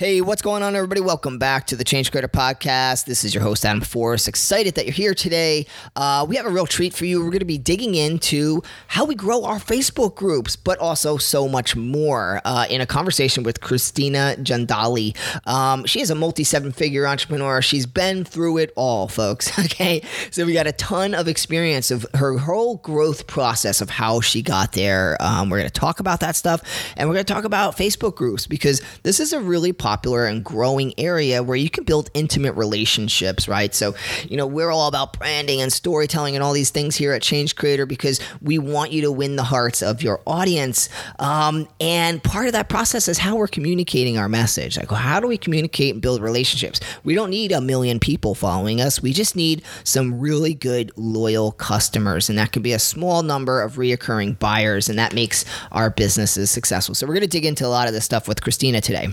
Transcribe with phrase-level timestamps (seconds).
[0.00, 1.02] Hey, what's going on, everybody?
[1.02, 3.04] Welcome back to the Change Creator Podcast.
[3.04, 4.28] This is your host, Adam Forrest.
[4.28, 5.66] Excited that you're here today.
[5.94, 7.18] Uh, we have a real treat for you.
[7.18, 11.46] We're going to be digging into how we grow our Facebook groups, but also so
[11.48, 15.14] much more uh, in a conversation with Christina Jandali.
[15.46, 17.60] Um, she is a multi seven figure entrepreneur.
[17.60, 19.52] She's been through it all, folks.
[19.70, 20.02] Okay.
[20.30, 24.42] So we got a ton of experience of her whole growth process of how she
[24.42, 25.16] got there.
[25.20, 26.62] Um, we're going to talk about that stuff
[26.96, 30.44] and we're going to talk about Facebook groups because this is a really popular and
[30.44, 33.74] growing area where you can build intimate relationships, right?
[33.74, 33.96] So,
[34.28, 37.56] you know, we're all about branding and storytelling and all these things here at Change
[37.56, 40.88] Creator because we want you to win the hearts of your audience.
[41.18, 44.78] Um, and part of that process is how we're communicating our message.
[44.78, 46.78] Like, how do we communicate and build relationships?
[47.02, 49.02] We don't need a million people following us.
[49.02, 52.28] We just need some really good, loyal customers.
[52.28, 54.88] And that can be a small number of reoccurring buyers.
[54.88, 56.94] And that makes our businesses successful.
[56.94, 59.08] So, we're going to dig into a lot of this stuff with Christina today.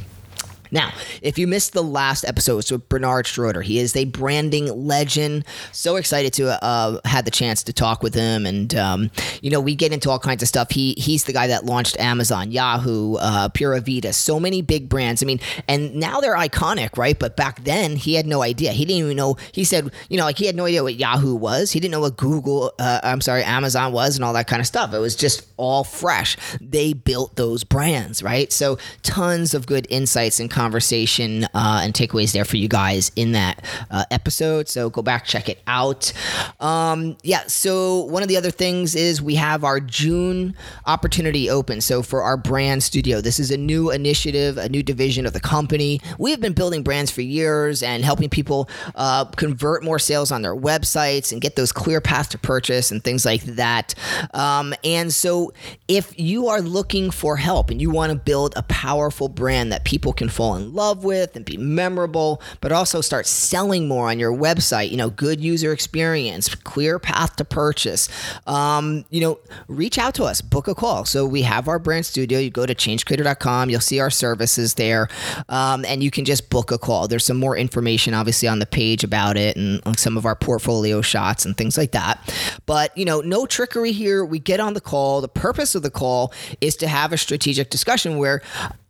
[0.71, 5.45] Now, if you missed the last episode, with Bernard Schroeder, he is a branding legend.
[5.71, 9.59] So excited to uh, had the chance to talk with him, and um, you know
[9.59, 10.71] we get into all kinds of stuff.
[10.71, 15.21] He he's the guy that launched Amazon, Yahoo, uh, Pura Vida, so many big brands.
[15.21, 17.17] I mean, and now they're iconic, right?
[17.17, 18.71] But back then he had no idea.
[18.71, 19.37] He didn't even know.
[19.51, 21.71] He said, you know, like he had no idea what Yahoo was.
[21.71, 24.67] He didn't know what Google, uh, I'm sorry, Amazon was, and all that kind of
[24.67, 24.93] stuff.
[24.93, 26.37] It was just all fresh.
[26.61, 28.51] They built those brands, right?
[28.51, 33.33] So tons of good insights and conversation uh, and takeaways there for you guys in
[33.33, 34.67] that uh, episode.
[34.67, 36.11] So go back, check it out.
[36.59, 37.43] Um, yeah.
[37.45, 40.55] So one of the other things is we have our June
[40.87, 41.79] opportunity open.
[41.79, 45.39] So for our brand studio, this is a new initiative, a new division of the
[45.39, 46.01] company.
[46.17, 50.41] We have been building brands for years and helping people uh, convert more sales on
[50.41, 53.93] their websites and get those clear paths to purchase and things like that.
[54.33, 55.53] Um, and so
[55.87, 59.85] if you are looking for help and you want to build a powerful brand that
[59.85, 64.19] people can fall in love with and be memorable, but also start selling more on
[64.19, 68.07] your website, you know, good user experience, clear path to purchase,
[68.47, 71.05] um, you know, reach out to us, book a call.
[71.05, 72.39] So we have our brand studio.
[72.39, 75.09] You go to changecreator.com, you'll see our services there,
[75.49, 77.07] um, and you can just book a call.
[77.07, 81.01] There's some more information, obviously, on the page about it and some of our portfolio
[81.01, 82.33] shots and things like that.
[82.65, 84.23] But, you know, no trickery here.
[84.23, 85.21] We get on the call.
[85.21, 88.41] The purpose of the call is to have a strategic discussion where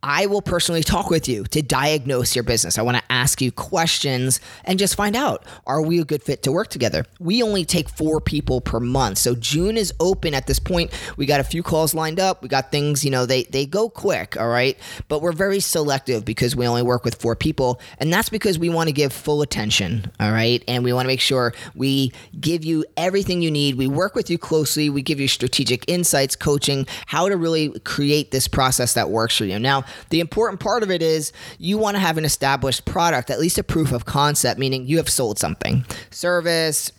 [0.08, 2.78] I will personally talk with you to diagnose your business.
[2.78, 6.44] I want to ask you questions and just find out are we a good fit
[6.44, 7.06] to work together?
[7.20, 9.18] We only take four people per month.
[9.18, 10.94] So June is open at this point.
[11.18, 12.42] We got a few calls lined up.
[12.42, 14.80] We got things, you know, they, they go quick, all right?
[15.10, 17.82] But we're very selective because we only work with four people.
[17.98, 20.64] And that's because we want to give full attention, all right?
[20.70, 23.76] And we want to make sure we give you everything you need.
[23.76, 24.90] We work with you closely.
[24.90, 29.44] We give you strategic insights, coaching, how to really create this process that works for
[29.44, 29.60] you.
[29.60, 33.40] Now, the important part of it is you want to have an established product, at
[33.40, 36.92] least a proof of concept, meaning you have sold something, service,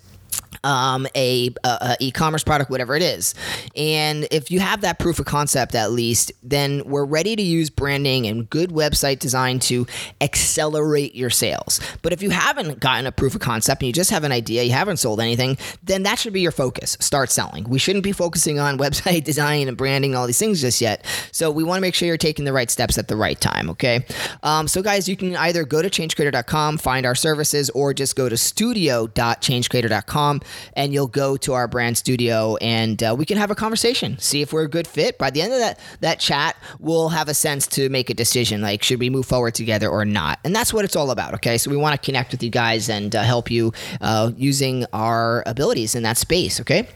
[0.64, 3.34] um, a, a, a, e-commerce product, whatever it is.
[3.76, 7.70] And if you have that proof of concept at least, then we're ready to use
[7.70, 9.87] branding and good website design to
[10.20, 11.81] accelerate your sales.
[12.03, 14.62] But if you haven't gotten a proof of concept and you just have an idea,
[14.62, 16.97] you haven't sold anything, then that should be your focus.
[17.00, 17.64] Start selling.
[17.64, 21.04] We shouldn't be focusing on website design and branding and all these things just yet.
[21.32, 23.70] So we want to make sure you're taking the right steps at the right time.
[23.70, 24.04] Okay.
[24.42, 28.28] Um, so guys, you can either go to changecreator.com, find our services, or just go
[28.28, 30.38] to studio.changecreator.com
[30.75, 34.43] and you'll go to our brand studio and uh, we can have a conversation, see
[34.43, 35.19] if we're a good fit.
[35.19, 38.61] By the end of that that chat, we'll have a sense to make a decision
[38.61, 40.38] like should we move forward together or not.
[40.44, 41.35] And that's what it's all about.
[41.35, 44.85] Okay, so we want to connect with you guys and uh, help you uh, using
[44.93, 46.61] our abilities in that space.
[46.61, 46.88] Okay,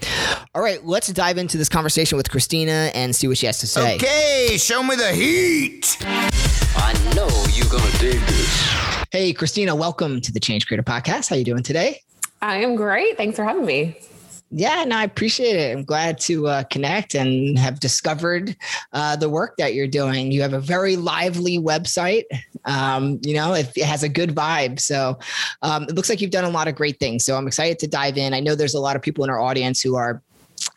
[0.55, 3.67] all right, let's dive into this conversation with Christina and see what she has to
[3.67, 3.97] say.
[3.97, 5.97] Okay, show me the heat.
[6.75, 8.73] I know you're gonna dig this.
[9.11, 11.29] Hey, Christina, welcome to the Change Creator Podcast.
[11.29, 12.00] How you doing today?
[12.43, 13.17] I am great.
[13.17, 13.97] Thanks for having me.
[14.50, 15.75] Yeah, no, I appreciate it.
[15.75, 18.55] I'm glad to uh, connect and have discovered
[18.93, 20.31] uh, the work that you're doing.
[20.31, 22.25] You have a very lively website.
[22.67, 24.79] Um, you know, it, it, has a good vibe.
[24.79, 25.19] So
[25.62, 27.25] um, it looks like you've done a lot of great things.
[27.25, 28.35] So I'm excited to dive in.
[28.35, 30.21] I know there's a lot of people in our audience who are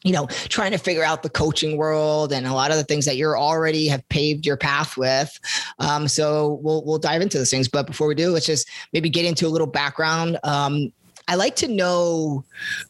[0.04, 3.06] you know trying to figure out the coaching world and a lot of the things
[3.06, 5.40] that you're already have paved your path with
[5.78, 9.12] um, so we'll we'll dive into those things but before we do let's just maybe
[9.12, 10.92] get into a little background um,
[11.28, 12.44] i like to know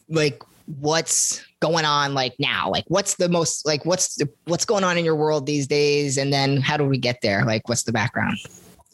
[0.09, 0.41] like
[0.79, 4.97] what's going on like now like what's the most like what's the, what's going on
[4.97, 6.17] in your world these days?
[6.17, 7.45] And then how do we get there?
[7.45, 8.37] Like what's the background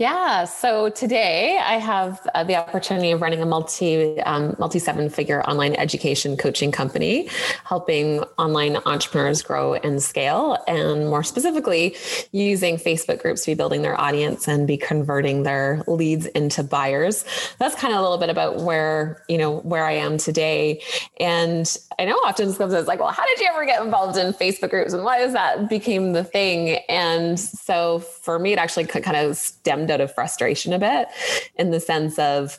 [0.01, 0.45] Yeah.
[0.45, 5.43] So today I have uh, the opportunity of running a multi um, multi seven figure
[5.43, 7.29] online education coaching company,
[7.65, 11.95] helping online entrepreneurs grow and scale, and more specifically,
[12.31, 17.23] using Facebook groups to be building their audience and be converting their leads into buyers.
[17.59, 20.81] That's kind of a little bit about where you know where I am today.
[21.19, 24.71] And I know often it's like, well, how did you ever get involved in Facebook
[24.71, 26.79] groups, and why is that became the thing?
[26.89, 31.07] And so for me, it actually kind of stemmed out of frustration a bit
[31.55, 32.57] in the sense of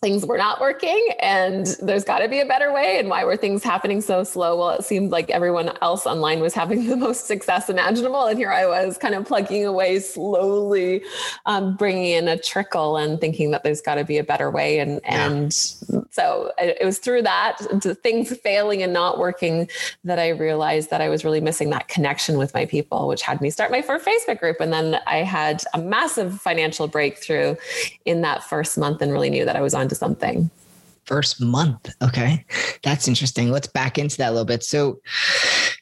[0.00, 2.98] things were not working and there's got to be a better way.
[2.98, 4.56] And why were things happening so slow?
[4.56, 8.24] Well it seemed like everyone else online was having the most success imaginable.
[8.24, 11.02] And here i was kind of plugging away slowly
[11.46, 14.78] um, bringing in a trickle and thinking that there's got to be a better way
[14.78, 15.26] and yeah.
[15.26, 17.58] and so it, was through that
[18.02, 19.68] things failing and not working
[20.04, 23.40] that i realized that i was really missing that connection with my people which had
[23.40, 27.54] me start my first facebook group and then i had a massive financial breakthrough
[28.06, 30.50] in that first month and really knew that i was on into something.
[31.04, 31.90] First month.
[32.02, 32.44] Okay.
[32.84, 33.50] That's interesting.
[33.50, 34.62] Let's back into that a little bit.
[34.62, 35.00] So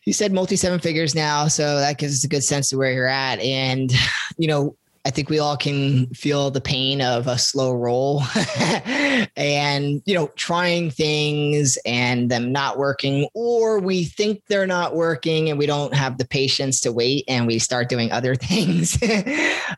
[0.07, 1.49] you said multi seven figures now.
[1.49, 3.39] So that gives us a good sense of where you're at.
[3.41, 3.93] And,
[4.39, 8.23] you know, I think we all can feel the pain of a slow roll
[9.37, 15.49] and, you know, trying things and them not working, or we think they're not working
[15.49, 18.99] and we don't have the patience to wait and we start doing other things.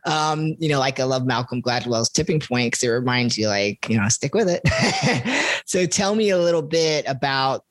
[0.05, 3.87] um, you know, like I love Malcolm Gladwell's tipping point because it reminds you, like,
[3.89, 5.61] you know, stick with it.
[5.65, 7.63] so tell me a little bit about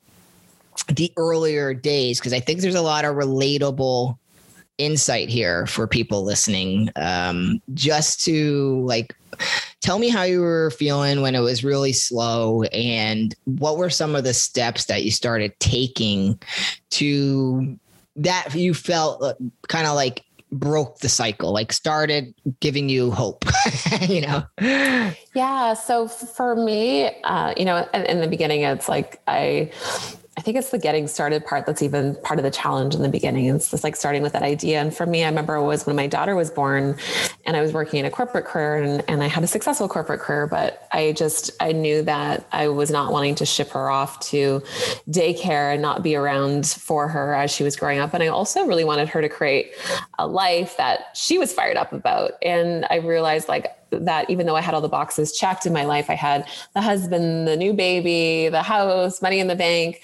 [0.87, 4.17] the earlier days because I think there's a lot of relatable
[4.77, 9.15] insight here for people listening um, just to like
[9.81, 14.15] tell me how you were feeling when it was really slow and what were some
[14.15, 16.39] of the steps that you started taking
[16.89, 17.77] to
[18.15, 19.33] that you felt uh,
[19.67, 23.45] kind of like broke the cycle like started giving you hope
[24.01, 24.43] you know?
[25.33, 29.71] Yeah so for me uh, you know in, in the beginning it's like i
[30.37, 33.09] I think it's the getting started part that's even part of the challenge in the
[33.09, 33.47] beginning.
[33.47, 34.79] It's just like starting with that idea.
[34.79, 36.95] And for me, I remember it was when my daughter was born
[37.45, 40.21] and I was working in a corporate career and, and I had a successful corporate
[40.21, 44.21] career, but I just, I knew that I was not wanting to ship her off
[44.29, 44.63] to
[45.09, 48.13] daycare and not be around for her as she was growing up.
[48.13, 49.73] And I also really wanted her to create
[50.17, 52.31] a life that she was fired up about.
[52.41, 55.85] And I realized like, that even though I had all the boxes checked in my
[55.85, 60.01] life, I had the husband, the new baby, the house, money in the bank.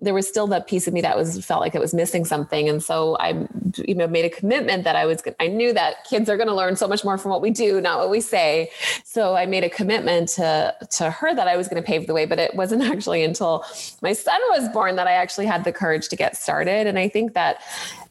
[0.00, 2.68] There was still that piece of me that was felt like it was missing something,
[2.68, 3.48] and so I,
[3.78, 5.20] you know, made a commitment that I was.
[5.40, 7.80] I knew that kids are going to learn so much more from what we do,
[7.80, 8.70] not what we say.
[9.02, 12.14] So I made a commitment to to her that I was going to pave the
[12.14, 12.26] way.
[12.26, 13.64] But it wasn't actually until
[14.00, 16.86] my son was born that I actually had the courage to get started.
[16.86, 17.60] And I think that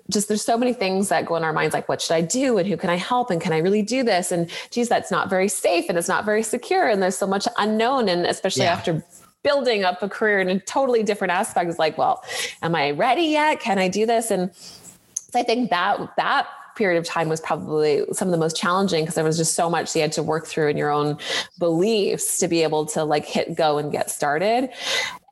[0.09, 2.57] just there's so many things that go in our minds like what should i do?
[2.57, 3.29] And who can i help?
[3.29, 4.31] And can i really do this?
[4.31, 6.87] And geez that's not very safe and it's not very secure.
[6.87, 8.09] And there's so much unknown.
[8.09, 8.73] And especially yeah.
[8.73, 9.03] after
[9.43, 12.23] building up a career in a totally different aspect is like well
[12.61, 13.59] am i ready yet?
[13.59, 14.31] Can i do this?
[14.31, 16.47] And so i think that that
[16.77, 19.69] period of time was probably some of the most challenging because there was just so
[19.69, 21.17] much you had to work through in your own
[21.57, 24.69] beliefs to be able to like hit go and get started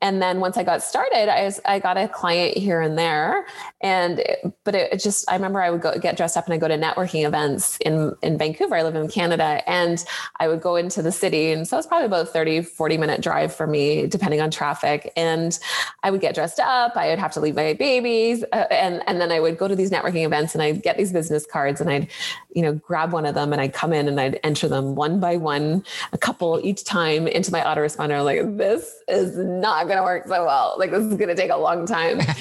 [0.02, 3.46] and then once I got started, I, was, I got a client here and there.
[3.80, 4.22] And,
[4.66, 6.68] but it, it, just, I remember I would go get dressed up and I go
[6.68, 8.75] to networking events in, in Vancouver.
[8.75, 10.04] I live in Canada and
[10.40, 11.52] I would go into the city.
[11.52, 15.14] And so it's probably about 30, 40 minute drive for me, depending on traffic.
[15.16, 15.58] And
[16.04, 16.98] I would get dressed up.
[16.98, 18.44] I would have to leave my babies.
[18.52, 21.14] Uh, and, and then I would go to these networking events and I'd get these
[21.14, 22.10] business cards and I'd,
[22.54, 25.22] you know, grab one of them and I'd come in and I'd enter them one
[25.22, 28.24] by one, a couple each time into my autoresponder.
[28.24, 30.75] Like, this is not going to work so well.
[30.77, 32.22] Like, this is going to take a long time.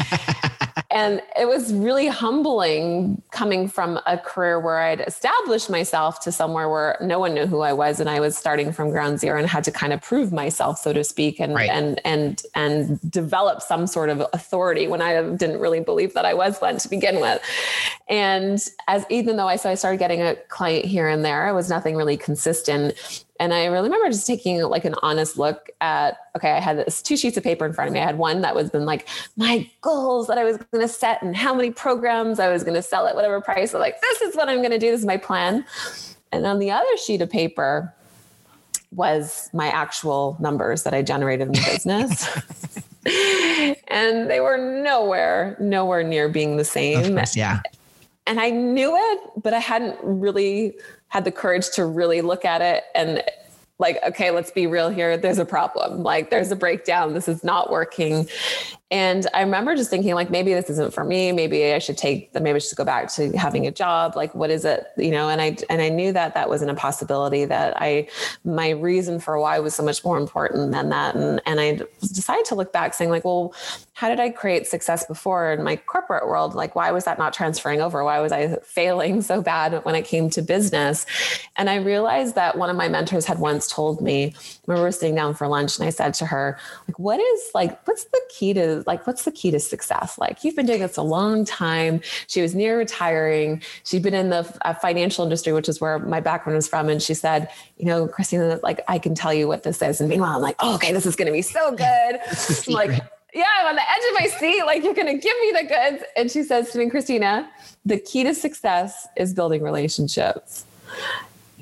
[0.94, 6.68] and it was really humbling coming from a career where I'd established myself to somewhere
[6.68, 9.48] where no one knew who I was and I was starting from ground zero and
[9.48, 11.68] had to kind of prove myself so to speak and right.
[11.68, 16.32] and and and develop some sort of authority when I didn't really believe that I
[16.32, 17.42] was one to begin with.
[18.08, 21.50] And as even though I so I started getting a client here and there, I
[21.50, 26.16] was nothing really consistent and I really remember just taking like an honest look at,
[26.34, 28.00] okay, I had this two sheets of paper in front of me.
[28.00, 31.20] I had one that was been like my goals that I was going to set
[31.20, 33.72] and how many programs I was going to sell at whatever price.
[33.72, 34.90] So like, this is what I'm going to do.
[34.90, 35.62] This is my plan.
[36.32, 37.92] And on the other sheet of paper
[38.92, 42.26] was my actual numbers that I generated in the business.
[43.88, 47.14] and they were nowhere, nowhere near being the same.
[47.14, 47.60] Course, yeah.
[48.26, 50.78] And I knew it, but I hadn't really
[51.14, 53.23] had the courage to really look at it and
[53.84, 55.18] like, okay, let's be real here.
[55.18, 56.02] There's a problem.
[56.02, 57.12] Like, there's a breakdown.
[57.12, 58.26] This is not working.
[58.90, 61.32] And I remember just thinking, like, maybe this isn't for me.
[61.32, 64.16] Maybe I should take the, maybe I should go back to having a job.
[64.16, 64.86] Like, what is it?
[64.96, 68.08] You know, and I, and I knew that that wasn't a possibility that I,
[68.44, 71.14] my reason for why was so much more important than that.
[71.14, 73.52] And, and I decided to look back saying, like, well,
[73.94, 76.54] how did I create success before in my corporate world?
[76.54, 78.04] Like, why was that not transferring over?
[78.04, 81.06] Why was I failing so bad when it came to business?
[81.56, 84.34] And I realized that one of my mentors had once told me
[84.66, 87.50] when we were sitting down for lunch, and I said to her, like, what is
[87.54, 90.18] like, what's the key to like, what's the key to success?
[90.18, 92.00] Like, you've been doing this a long time.
[92.26, 93.62] She was near retiring.
[93.84, 96.88] She'd been in the uh, financial industry, which is where my background was from.
[96.88, 100.00] And she said, you know, Christina, like, I can tell you what this is.
[100.00, 102.20] And meanwhile, I'm like, oh, okay, this is going to be so good.
[102.68, 102.90] like,
[103.34, 104.64] yeah, I'm on the edge of my seat.
[104.64, 106.04] Like, you're going to give me the goods.
[106.16, 107.50] And she says to me, Christina,
[107.84, 110.64] the key to success is building relationships.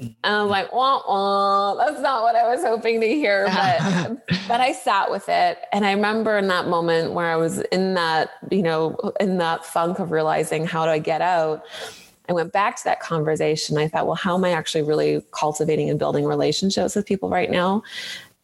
[0.03, 3.49] And I was like, wah, wah, that's not what I was hoping to hear.
[3.53, 5.59] But but I sat with it.
[5.73, 9.65] And I remember in that moment where I was in that, you know, in that
[9.65, 11.65] funk of realizing how do I get out?
[12.29, 13.77] I went back to that conversation.
[13.79, 17.51] I thought, well, how am I actually really cultivating and building relationships with people right
[17.51, 17.83] now?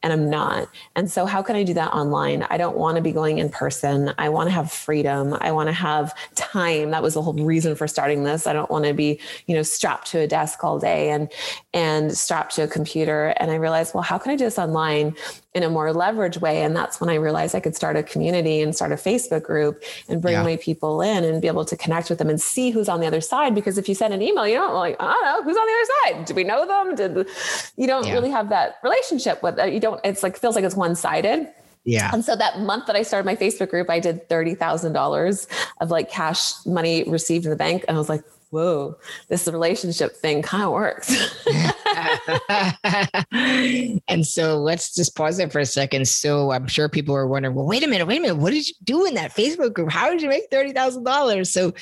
[0.03, 0.69] And I'm not.
[0.95, 2.47] And so, how can I do that online?
[2.51, 4.15] I don't want to be going in person.
[4.19, 5.37] I want to have freedom.
[5.41, 6.91] I want to have time.
[6.91, 8.47] That was the whole reason for starting this.
[8.47, 11.31] I don't want to be, you know, strapped to a desk all day and
[11.75, 13.35] and strapped to a computer.
[13.39, 15.17] And I realized, well, how can I do this online
[15.59, 16.63] in a more leverage way?
[16.63, 19.83] And that's when I realized I could start a community and start a Facebook group
[20.09, 20.43] and bring yeah.
[20.45, 23.07] my people in and be able to connect with them and see who's on the
[23.07, 23.55] other side.
[23.55, 25.73] Because if you send an email, you don't like, I don't know who's on the
[25.73, 26.25] other side.
[26.27, 26.95] Do we know them?
[26.95, 27.29] Did
[27.77, 28.13] you don't yeah.
[28.13, 31.49] really have that relationship with You don't don't, it's like, feels like it's one sided.
[31.85, 32.11] Yeah.
[32.13, 35.47] And so that month that I started my Facebook group, I did $30,000
[35.81, 37.85] of like cash money received in the bank.
[37.89, 38.97] And I was like, whoa,
[39.29, 41.15] this relationship thing kind of works.
[44.09, 46.09] and so let's just pause there for a second.
[46.09, 48.37] So I'm sure people are wondering, well, wait a minute, wait a minute.
[48.37, 49.91] What did you do in that Facebook group?
[49.91, 51.47] How did you make $30,000?
[51.47, 51.73] So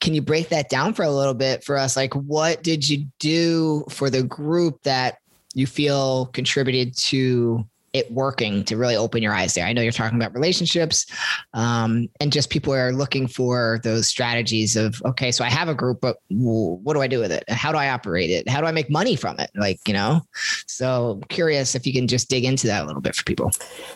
[0.00, 1.96] can you break that down for a little bit for us?
[1.96, 5.18] Like, what did you do for the group that
[5.54, 9.64] you feel contributed to it working to really open your eyes there.
[9.64, 11.06] I know you're talking about relationships
[11.54, 15.74] um, and just people are looking for those strategies of, okay, so I have a
[15.74, 17.48] group, but what do I do with it?
[17.48, 18.48] How do I operate it?
[18.48, 19.50] How do I make money from it?
[19.54, 20.22] Like, you know,
[20.66, 23.52] so curious if you can just dig into that a little bit for people.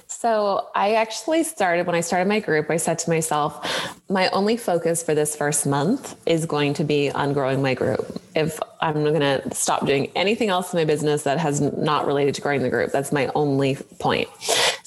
[0.06, 4.56] So I actually started when I started my group, I said to myself, my only
[4.56, 8.22] focus for this first month is going to be on growing my group.
[8.36, 12.06] If I'm not going to stop doing anything else in my business that has not
[12.06, 14.28] related to growing the group, that's my only point.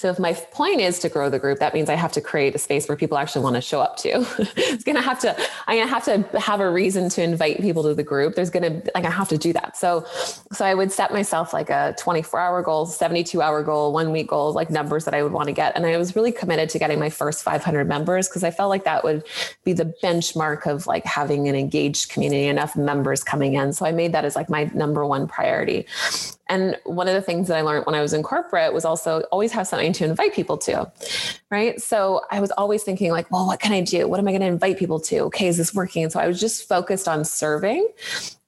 [0.01, 2.55] So if my point is to grow the group, that means I have to create
[2.55, 4.25] a space where people actually want to show up to.
[4.57, 7.93] it's to have to, I'm to have to have a reason to invite people to
[7.93, 8.33] the group.
[8.33, 9.77] There's to, like, I have to do that.
[9.77, 10.03] So,
[10.51, 14.29] so I would set myself like a 24 hour goal, 72 hour goal, one week
[14.29, 15.75] goal, like numbers that I would want to get.
[15.75, 18.85] And I was really committed to getting my first 500 members because I felt like
[18.85, 19.23] that would
[19.63, 23.71] be the benchmark of like having an engaged community, enough members coming in.
[23.71, 25.85] So I made that as like my number one priority.
[26.51, 29.21] And one of the things that I learned when I was in corporate was also
[29.31, 30.91] always have something to invite people to.
[31.49, 31.81] Right.
[31.81, 34.05] So I was always thinking, like, well, what can I do?
[34.07, 35.19] What am I going to invite people to?
[35.21, 36.03] Okay, is this working?
[36.03, 37.87] And so I was just focused on serving.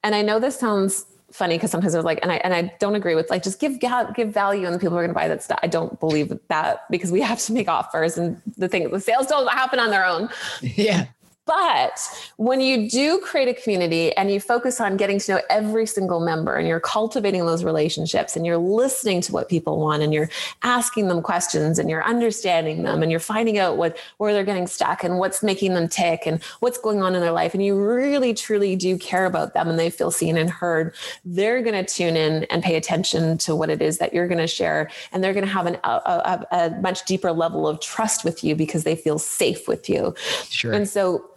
[0.02, 2.94] And I know this sounds funny because sometimes they're like, and I and I don't
[2.94, 5.42] agree with like just give give value and the people are going to buy that
[5.42, 5.58] stuff.
[5.62, 9.26] I don't believe that because we have to make offers and the thing the sales
[9.26, 10.28] don't happen on their own.
[10.60, 11.06] Yeah.
[11.46, 12.00] But
[12.36, 16.20] when you do create a community and you focus on getting to know every single
[16.20, 20.30] member and you're cultivating those relationships and you're listening to what people want and you're
[20.62, 24.66] asking them questions and you're understanding them and you're finding out what where they're getting
[24.66, 27.76] stuck and what's making them tick and what's going on in their life and you
[27.76, 30.94] really truly do care about them and they feel seen and heard,
[31.26, 34.38] they're going to tune in and pay attention to what it is that you're going
[34.38, 37.80] to share and they're going to have an, a, a, a much deeper level of
[37.80, 40.14] trust with you because they feel safe with you.
[40.48, 40.72] Sure.
[40.72, 41.30] And so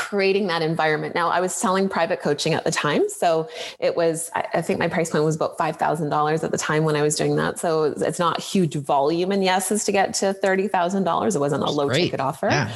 [0.00, 1.14] creating that environment.
[1.14, 3.06] Now, I was selling private coaching at the time.
[3.10, 6.96] So it was, I think my price point was about $5,000 at the time when
[6.96, 7.58] I was doing that.
[7.58, 11.34] So it's not huge volume and yeses to get to $30,000.
[11.34, 12.04] It wasn't a low Great.
[12.04, 12.74] ticket offer, yeah.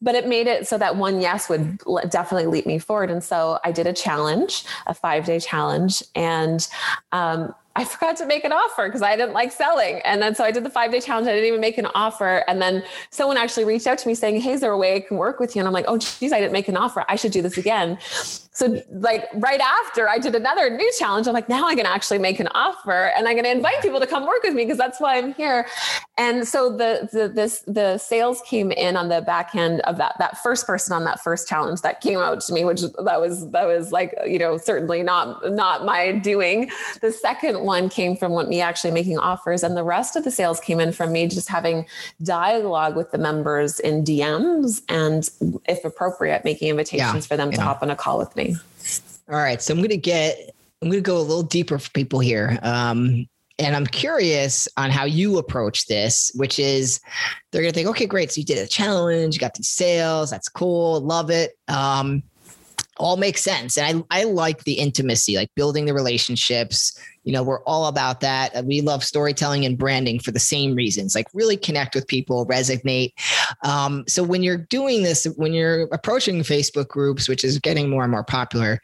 [0.00, 3.10] but it made it so that one yes would definitely lead me forward.
[3.10, 6.04] And so I did a challenge, a five day challenge.
[6.14, 6.66] And
[7.10, 10.00] um, I forgot to make an offer because I didn't like selling.
[10.04, 11.28] And then so I did the five day challenge.
[11.28, 12.44] I didn't even make an offer.
[12.48, 15.00] And then someone actually reached out to me saying, Hey, is there a way I
[15.00, 15.60] can work with you?
[15.60, 17.04] And I'm like, Oh, geez, I didn't make an offer.
[17.08, 17.98] I should do this again.
[18.52, 22.18] So like right after I did another new challenge, I'm like, now I can actually
[22.18, 24.76] make an offer and I'm going to invite people to come work with me because
[24.76, 25.68] that's why I'm here.
[26.18, 30.16] And so the, the, this, the sales came in on the back end of that,
[30.18, 33.48] that first person on that first challenge that came out to me, which that was,
[33.52, 36.70] that was like, you know, certainly not, not my doing.
[37.02, 40.58] The second one came from me actually making offers and the rest of the sales
[40.58, 41.86] came in from me just having
[42.24, 45.30] dialogue with the members in DMs and
[45.68, 47.58] if appropriate, making invitations yeah, for them yeah.
[47.58, 48.56] to hop on a call with me me.
[49.28, 49.60] All right.
[49.62, 50.50] So I'm going to get,
[50.82, 52.58] I'm going to go a little deeper for people here.
[52.62, 53.26] Um,
[53.58, 56.98] and I'm curious on how you approach this, which is
[57.50, 58.32] they're going to think, okay, great.
[58.32, 60.30] So you did a challenge, you got these sales.
[60.30, 61.00] That's cool.
[61.00, 61.58] Love it.
[61.68, 62.22] Um,
[62.96, 63.76] all makes sense.
[63.76, 66.98] And I, I like the intimacy, like building the relationships.
[67.24, 68.64] You know, we're all about that.
[68.64, 73.12] We love storytelling and branding for the same reasons, like really connect with people, resonate.
[73.62, 78.02] Um, so when you're doing this, when you're approaching Facebook groups, which is getting more
[78.02, 78.80] and more popular,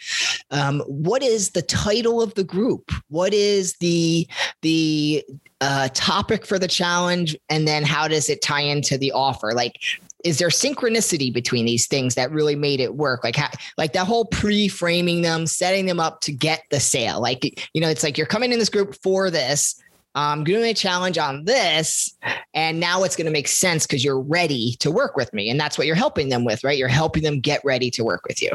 [0.51, 2.93] um, what is the title of the group?
[3.09, 4.29] What is the
[4.63, 5.25] the
[5.61, 7.37] uh, topic for the challenge?
[7.49, 9.53] And then how does it tie into the offer?
[9.55, 9.79] Like
[10.27, 13.23] is there synchronicity between these things that really made it work?
[13.23, 17.21] Like, how, like that whole pre-framing them, setting them up to get the sale.
[17.21, 19.81] Like, you know, it's like you're coming in this group for this.
[20.17, 22.17] I'm doing a challenge on this,
[22.55, 25.61] and now it's going to make sense because you're ready to work with me, and
[25.61, 26.79] that's what you're helping them with, right?
[26.79, 28.51] You're helping them get ready to work with you.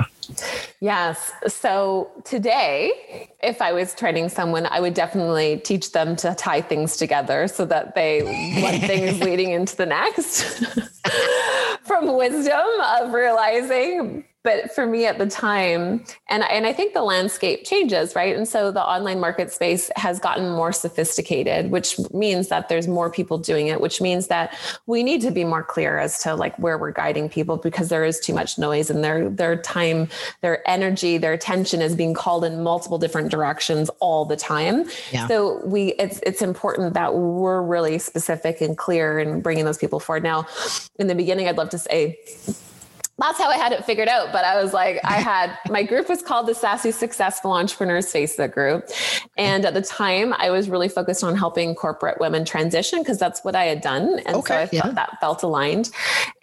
[0.79, 1.31] Yes.
[1.47, 6.97] So today, if I was training someone, I would definitely teach them to tie things
[6.97, 8.23] together so that they
[8.59, 10.65] one thing is leading into the next.
[11.83, 12.65] From wisdom
[12.99, 18.15] of realizing but for me at the time and and I think the landscape changes
[18.15, 18.35] right?
[18.35, 23.09] And so the online market space has gotten more sophisticated which means that there's more
[23.09, 24.55] people doing it which means that
[24.87, 28.03] we need to be more clear as to like where we're guiding people because there
[28.03, 30.07] is too much noise and their their time
[30.41, 34.85] their energy their attention is being called in multiple different directions all the time.
[35.11, 35.27] Yeah.
[35.27, 39.99] so we it's it's important that we're really specific and clear and bringing those people
[39.99, 40.23] forward.
[40.23, 40.47] Now
[40.99, 42.19] in the beginning I'd love to say
[43.21, 44.31] that's how I had it figured out.
[44.31, 48.51] But I was like, I had my group was called the Sassy Successful Entrepreneurs Facebook
[48.51, 48.89] group.
[49.37, 53.43] And at the time, I was really focused on helping corporate women transition because that's
[53.43, 54.19] what I had done.
[54.25, 54.81] And okay, so I yeah.
[54.81, 55.91] thought that felt aligned.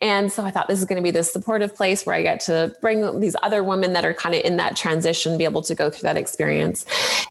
[0.00, 2.40] And so I thought this is going to be this supportive place where I get
[2.40, 5.74] to bring these other women that are kind of in that transition, be able to
[5.74, 6.86] go through that experience.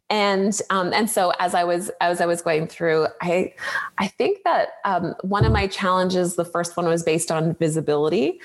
[0.09, 3.53] And um, and so as I was as I was going through, I
[3.97, 8.39] I think that um, one of my challenges, the first one was based on visibility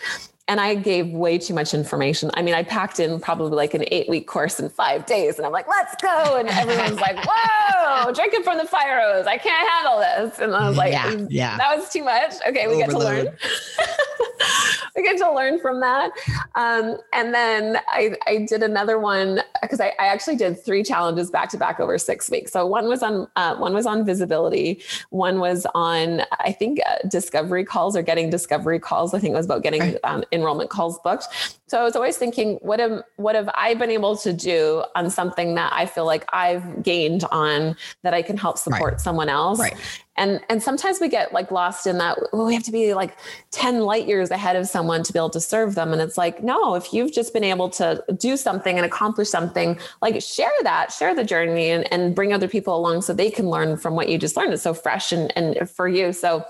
[0.48, 2.30] and I gave way too much information.
[2.34, 5.46] I mean, I packed in probably like an eight week course in five days, and
[5.46, 6.36] I'm like, let's go.
[6.36, 9.26] And everyone's like, whoa, drinking from the fire hose.
[9.26, 10.40] I can't handle this.
[10.40, 11.56] And I was like, yeah, yeah.
[11.58, 12.34] that was too much.
[12.46, 12.82] Okay, we Overload.
[12.82, 13.36] get to learn.
[14.96, 16.10] we get to learn from that.
[16.54, 21.30] Um, and then I, I did another one because I, I, actually did three challenges
[21.30, 22.52] back to back over six weeks.
[22.52, 24.82] So one was on uh, one was on visibility.
[25.10, 29.14] One was on I think uh, discovery calls or getting discovery calls.
[29.14, 31.28] I think it was about getting um, enrollment calls booked.
[31.66, 35.10] So I was always thinking, what am what have I been able to do on
[35.10, 39.00] something that I feel like I've gained on that I can help support right.
[39.00, 39.58] someone else?
[39.58, 39.76] Right
[40.16, 43.16] and and sometimes we get like lost in that well, we have to be like
[43.50, 46.42] 10 light years ahead of someone to be able to serve them and it's like
[46.42, 50.92] no if you've just been able to do something and accomplish something like share that
[50.92, 54.08] share the journey and, and bring other people along so they can learn from what
[54.08, 56.44] you just learned it's so fresh and, and for you so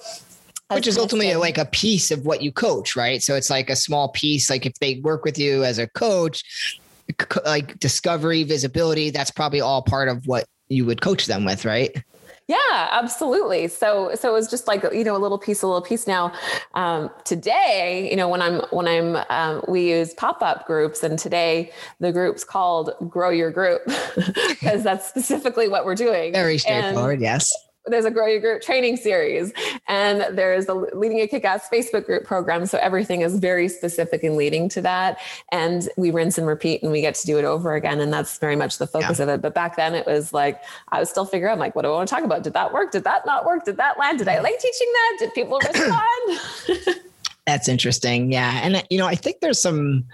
[0.74, 3.76] which is ultimately like a piece of what you coach right so it's like a
[3.76, 6.78] small piece like if they work with you as a coach
[7.44, 12.02] like discovery visibility that's probably all part of what you would coach them with right
[12.48, 13.68] yeah, absolutely.
[13.68, 16.06] So so it was just like you know a little piece, a little piece.
[16.06, 16.32] Now
[16.74, 21.18] um, today, you know when I'm when I'm um, we use pop up groups, and
[21.18, 23.82] today the group's called Grow Your Group
[24.48, 26.32] because that's specifically what we're doing.
[26.32, 27.14] Very straightforward.
[27.14, 27.52] And, yes
[27.86, 29.52] there's a grow your group training series
[29.88, 34.36] and there's a leading a kick-ass facebook group program so everything is very specific and
[34.36, 35.18] leading to that
[35.50, 38.38] and we rinse and repeat and we get to do it over again and that's
[38.38, 39.24] very much the focus yeah.
[39.24, 39.42] of it.
[39.42, 41.92] But back then it was like i was still figuring out like what do i
[41.92, 42.42] want to talk about?
[42.42, 42.92] Did that work?
[42.92, 43.64] Did that not work?
[43.64, 44.18] Did that land?
[44.18, 44.44] Did i mm-hmm.
[44.44, 45.16] like teaching that?
[45.18, 47.00] Did people respond?
[47.46, 50.04] That's interesting yeah and you know i think there's some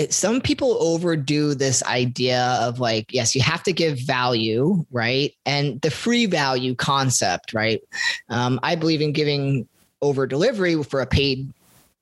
[0.00, 5.34] it, some people overdo this idea of like, yes, you have to give value, right?
[5.44, 7.82] And the free value concept, right?
[8.30, 9.68] Um, I believe in giving
[10.00, 11.52] over delivery for a paid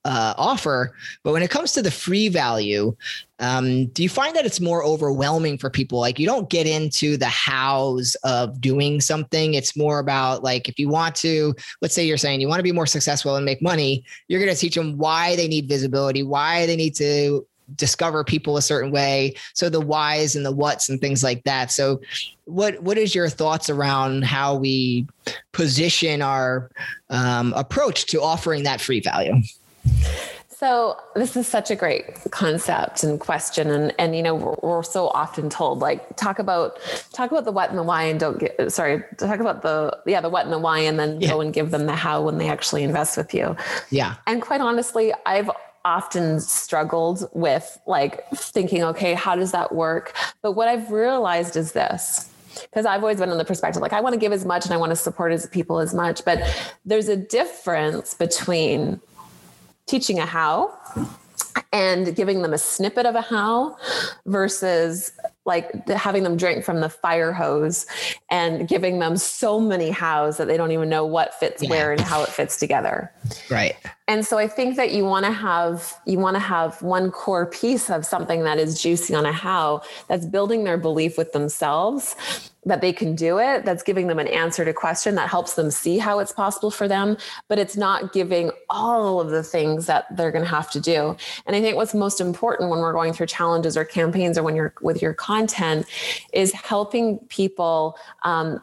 [0.05, 0.93] uh, offer.
[1.23, 2.95] But when it comes to the free value,
[3.39, 5.99] um, do you find that it's more overwhelming for people?
[5.99, 9.55] Like you don't get into the hows of doing something.
[9.55, 12.63] It's more about like if you want to, let's say you're saying you want to
[12.63, 16.23] be more successful and make money, you're going to teach them why they need visibility,
[16.23, 19.35] why they need to discover people a certain way.
[19.53, 21.71] So the whys and the whats and things like that.
[21.71, 22.01] So
[22.45, 25.07] what what is your thoughts around how we
[25.51, 26.69] position our
[27.09, 29.41] um, approach to offering that free value?
[30.59, 34.83] So this is such a great concept and question, and and you know we're, we're,
[34.83, 36.77] so often told like talk about
[37.13, 40.19] talk about the what and the why, and don't get sorry talk about the yeah
[40.19, 41.29] the what and the why, and then yeah.
[41.29, 43.55] go and give them the how when they actually invest with you.
[43.89, 44.15] Yeah.
[44.27, 45.49] And quite honestly, I've
[45.85, 50.15] often struggled with like thinking, okay, how does that work?
[50.41, 52.29] But what I've realized is this
[52.63, 54.73] because I've always been in the perspective like I want to give as much and
[54.73, 56.41] I want to support as people as much, but
[56.85, 58.99] there's a difference between
[59.85, 60.73] teaching a how
[61.71, 63.77] and giving them a snippet of a how
[64.25, 65.11] versus
[65.49, 67.85] like having them drink from the fire hose
[68.29, 71.69] and giving them so many hows that they don't even know what fits yeah.
[71.69, 73.11] where and how it fits together.
[73.49, 73.75] Right.
[74.07, 77.47] And so I think that you want to have you want to have one core
[77.47, 82.15] piece of something that is juicy on a how that's building their belief with themselves
[82.65, 85.71] that they can do it that's giving them an answer to question that helps them
[85.71, 87.17] see how it's possible for them
[87.47, 91.15] but it's not giving all of the things that they're going to have to do.
[91.45, 94.55] And i think what's most important when we're going through challenges or campaigns or when
[94.55, 95.85] you're with your content
[96.33, 98.61] is helping people um,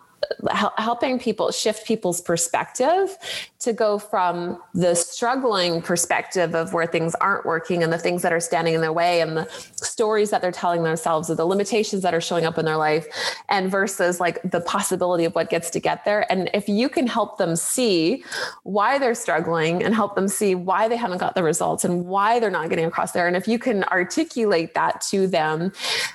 [0.50, 3.16] helping people shift people's perspective
[3.58, 8.32] to go from the struggling perspective of where things aren't working and the things that
[8.32, 12.02] are standing in their way and the stories that they're telling themselves or the limitations
[12.02, 13.06] that are showing up in their life
[13.48, 16.30] and versus like the possibility of what gets to get there.
[16.30, 18.24] And if you can help them see
[18.62, 22.40] why they're struggling and help them see why they haven't got the results and why
[22.40, 25.72] they're not getting across there and if you can articulate that to them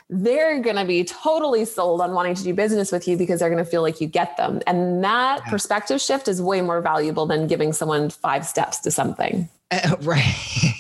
[0.10, 3.50] they're going to be totally sold on wanting to do business with you because they're
[3.50, 4.62] going to feel like you get them.
[4.68, 5.52] And that yeah.
[5.52, 9.50] perspective shift is way more valuable than giving someone five steps to something.
[9.72, 10.36] Uh, right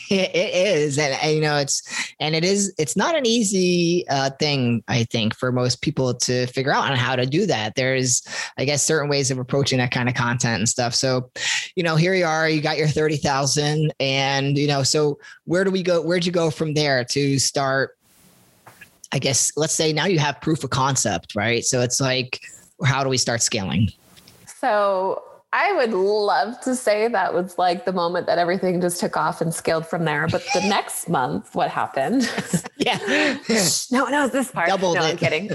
[0.09, 1.81] it is and, and, you know it's
[2.19, 6.45] and it is it's not an easy uh, thing i think for most people to
[6.47, 8.21] figure out on how to do that there's
[8.57, 11.31] i guess certain ways of approaching that kind of content and stuff so
[11.75, 15.71] you know here you are you got your 30000 and you know so where do
[15.71, 17.97] we go where'd you go from there to start
[19.13, 22.41] i guess let's say now you have proof of concept right so it's like
[22.83, 23.89] how do we start scaling?
[24.45, 29.17] So I would love to say that was like the moment that everything just took
[29.17, 30.25] off and scaled from there.
[30.27, 32.29] But the next month, what happened?
[32.81, 33.37] Yeah.
[33.91, 34.67] no, no, this part.
[34.67, 35.11] Doubled no, it.
[35.11, 35.51] I'm kidding.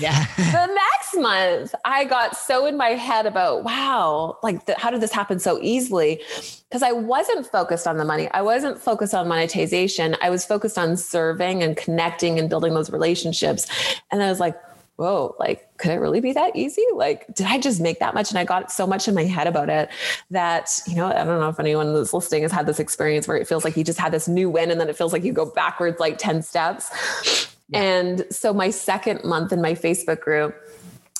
[0.00, 0.26] yeah.
[0.36, 5.00] the next month, I got so in my head about, wow, like the, how did
[5.00, 6.20] this happen so easily?
[6.68, 8.28] Because I wasn't focused on the money.
[8.32, 10.16] I wasn't focused on monetization.
[10.20, 13.68] I was focused on serving and connecting and building those relationships.
[14.10, 14.56] And I was like,
[14.96, 16.84] whoa, like, could it really be that easy?
[16.94, 18.30] Like, did I just make that much?
[18.30, 19.88] And I got so much in my head about it
[20.30, 23.36] that, you know, I don't know if anyone that's listening has had this experience where
[23.36, 25.32] it feels like you just had this new win and then it feels like you
[25.32, 27.48] go backwards like 10 steps.
[27.68, 27.82] Yeah.
[27.82, 30.54] And so my second month in my Facebook group,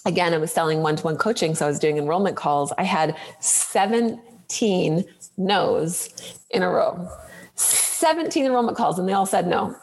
[0.04, 1.54] again, I was selling one to one coaching.
[1.54, 2.72] So I was doing enrollment calls.
[2.78, 5.04] I had 17
[5.38, 7.08] no's in a row,
[7.54, 9.74] 17 enrollment calls, and they all said no.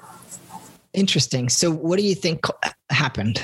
[0.93, 1.49] Interesting.
[1.49, 2.45] So, what do you think
[2.89, 3.41] happened?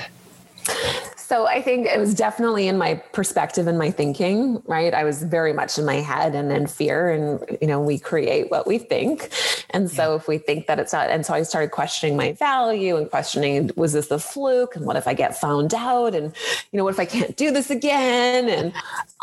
[1.27, 4.93] So I think it was definitely in my perspective and my thinking, right?
[4.93, 8.51] I was very much in my head and in fear and you know, we create
[8.51, 9.31] what we think.
[9.71, 10.17] And so yeah.
[10.17, 13.71] if we think that it's not and so I started questioning my value and questioning
[13.75, 16.31] was this a fluke and what if I get found out and
[16.71, 18.71] you know, what if I can't do this again and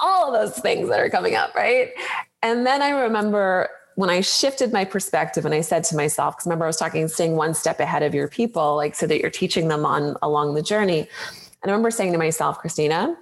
[0.02, 1.90] all of those things that are coming up, right?
[2.42, 6.46] And then I remember when I shifted my perspective and I said to myself, because
[6.46, 9.30] remember I was talking, staying one step ahead of your people, like so that you're
[9.30, 11.06] teaching them on along the journey.
[11.62, 13.16] And I remember saying to myself, Christina,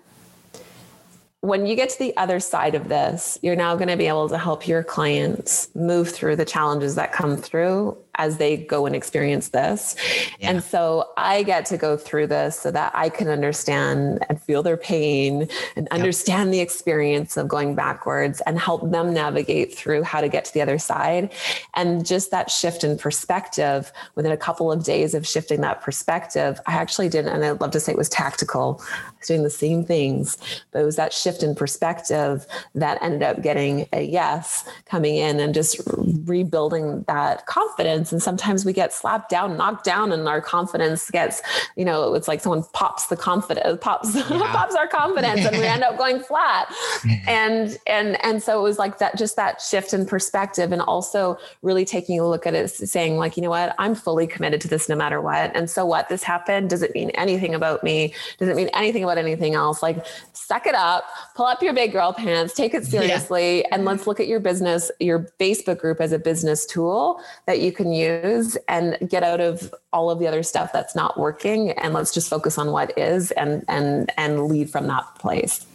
[1.42, 4.29] when you get to the other side of this, you're now going to be able
[4.29, 8.94] to help your clients move through the challenges that come through as they go and
[8.94, 9.96] experience this.
[10.38, 10.50] Yeah.
[10.50, 14.62] And so I get to go through this so that I can understand and feel
[14.62, 16.53] their pain and understand yep.
[16.53, 20.61] the experience of going backwards and help them navigate through how to get to the
[20.61, 21.33] other side.
[21.72, 26.61] And just that shift in perspective within a couple of days of shifting that perspective,
[26.66, 28.83] I actually did, and I'd love to say it was tactical.
[28.83, 30.37] I was doing the same things,
[30.72, 35.40] but it was that shift in perspective that ended up getting a yes coming in
[35.40, 35.81] and just
[36.25, 38.12] rebuilding that confidence confidence.
[38.12, 41.43] And sometimes we get slapped down knocked down and our confidence gets
[41.77, 44.53] you know it's like someone pops the confidence pops yeah.
[44.53, 46.73] pops our confidence and we end up going flat.
[47.27, 51.38] And and and so it was like that just that shift in perspective and also
[51.62, 53.75] really taking a look at it saying like you know what?
[53.79, 55.55] I'm fully committed to this no matter what.
[55.55, 56.09] And so what?
[56.09, 56.71] This happened?
[56.71, 58.14] Does it mean anything about me?
[58.38, 59.83] Does it mean anything about anything else?
[59.83, 63.68] Like suck it up pull up your big girl pants, take it seriously, yeah.
[63.72, 67.72] and let's look at your business, your Facebook group as a business tool that you
[67.72, 71.70] can use and get out of all of the other stuff that's not working.
[71.72, 75.66] And let's just focus on what is and and and lead from that place.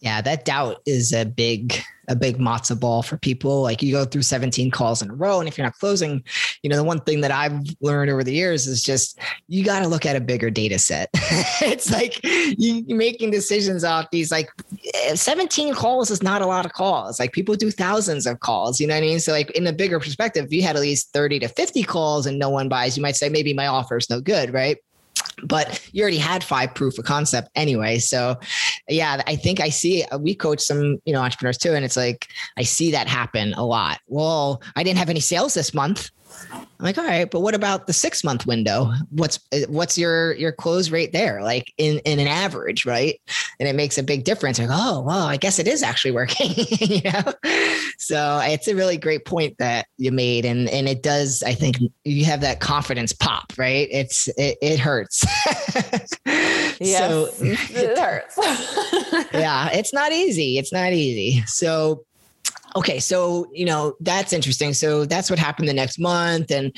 [0.00, 1.74] Yeah, that doubt is a big
[2.08, 3.62] a big matzo ball for people.
[3.62, 6.22] Like you go through 17 calls in a row, and if you're not closing,
[6.62, 9.80] you know the one thing that I've learned over the years is just you got
[9.80, 11.08] to look at a bigger data set.
[11.14, 14.48] it's like you making decisions off these like
[14.94, 17.18] eh, 17 calls is not a lot of calls.
[17.18, 18.78] Like people do thousands of calls.
[18.78, 19.20] You know what I mean?
[19.20, 22.26] So like in a bigger perspective, if you had at least 30 to 50 calls
[22.26, 24.76] and no one buys, you might say maybe my offer is no good, right?
[25.44, 27.98] But you already had five proof of concept anyway.
[27.98, 28.38] So
[28.88, 31.74] yeah, I think I see uh, we coach some, you know, entrepreneurs too.
[31.74, 34.00] And it's like, I see that happen a lot.
[34.06, 36.10] Well, I didn't have any sales this month.
[36.52, 38.92] I'm like, all right, but what about the six month window?
[39.10, 41.42] What's eh, what's your your close rate there?
[41.42, 43.20] Like in in an average, right?
[43.58, 44.58] And it makes a big difference.
[44.58, 46.50] Like, oh, well, I guess it is actually working.
[46.80, 47.32] you know,
[47.98, 51.42] so it's a really great point that you made, and and it does.
[51.42, 53.88] I think you have that confidence pop, right?
[53.90, 55.24] It's it, it hurts.
[56.78, 58.36] yes, so, it hurts.
[59.32, 60.58] yeah, it's not easy.
[60.58, 61.42] It's not easy.
[61.46, 62.04] So
[62.76, 64.74] okay so you know that's interesting.
[64.74, 66.50] So that's what happened the next month.
[66.50, 66.76] And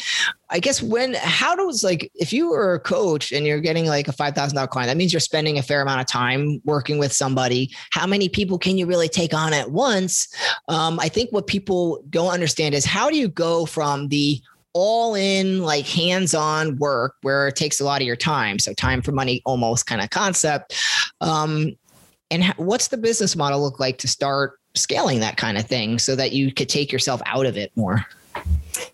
[0.51, 4.09] i guess when how does like if you were a coach and you're getting like
[4.09, 7.71] a $5000 client that means you're spending a fair amount of time working with somebody.
[7.91, 10.29] How many people can you really take on at once?
[10.69, 14.41] Um, i think what people don't understand is how do you go from the
[14.75, 18.73] all in like hands on work where it takes a lot of your time so
[18.75, 20.75] time for money almost kind of concept
[21.21, 21.73] um,
[22.31, 26.17] and what's the business model look like to start scaling that kind of thing so
[26.17, 28.07] that you could take yourself out of it more?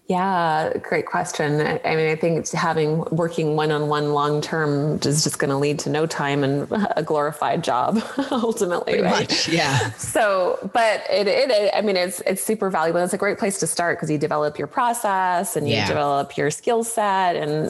[0.07, 1.61] Yeah, great question.
[1.61, 5.57] I mean, I think having working one on one long term is just going to
[5.57, 9.31] lead to no time and a glorified job ultimately, Pretty right?
[9.31, 9.91] Much, yeah.
[9.99, 13.01] So, but it, it, I mean, it's it's super valuable.
[13.01, 15.89] It's a great place to start because you develop your process and you yeah.
[15.89, 17.37] develop your skill set.
[17.37, 17.67] And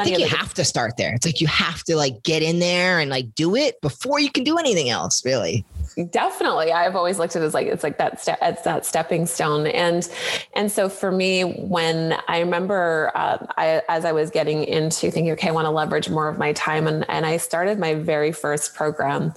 [0.00, 1.14] I think you have to start there.
[1.14, 4.30] It's like you have to like get in there and like do it before you
[4.30, 5.64] can do anything else, really
[6.10, 9.24] definitely i've always looked at it as like it's like that step it's that stepping
[9.24, 10.10] stone and
[10.54, 15.32] and so for me when i remember uh, I, as i was getting into thinking
[15.32, 18.30] okay i want to leverage more of my time and and i started my very
[18.30, 19.32] first program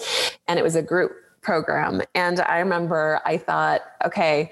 [0.50, 4.52] and it was a group program and i remember i thought okay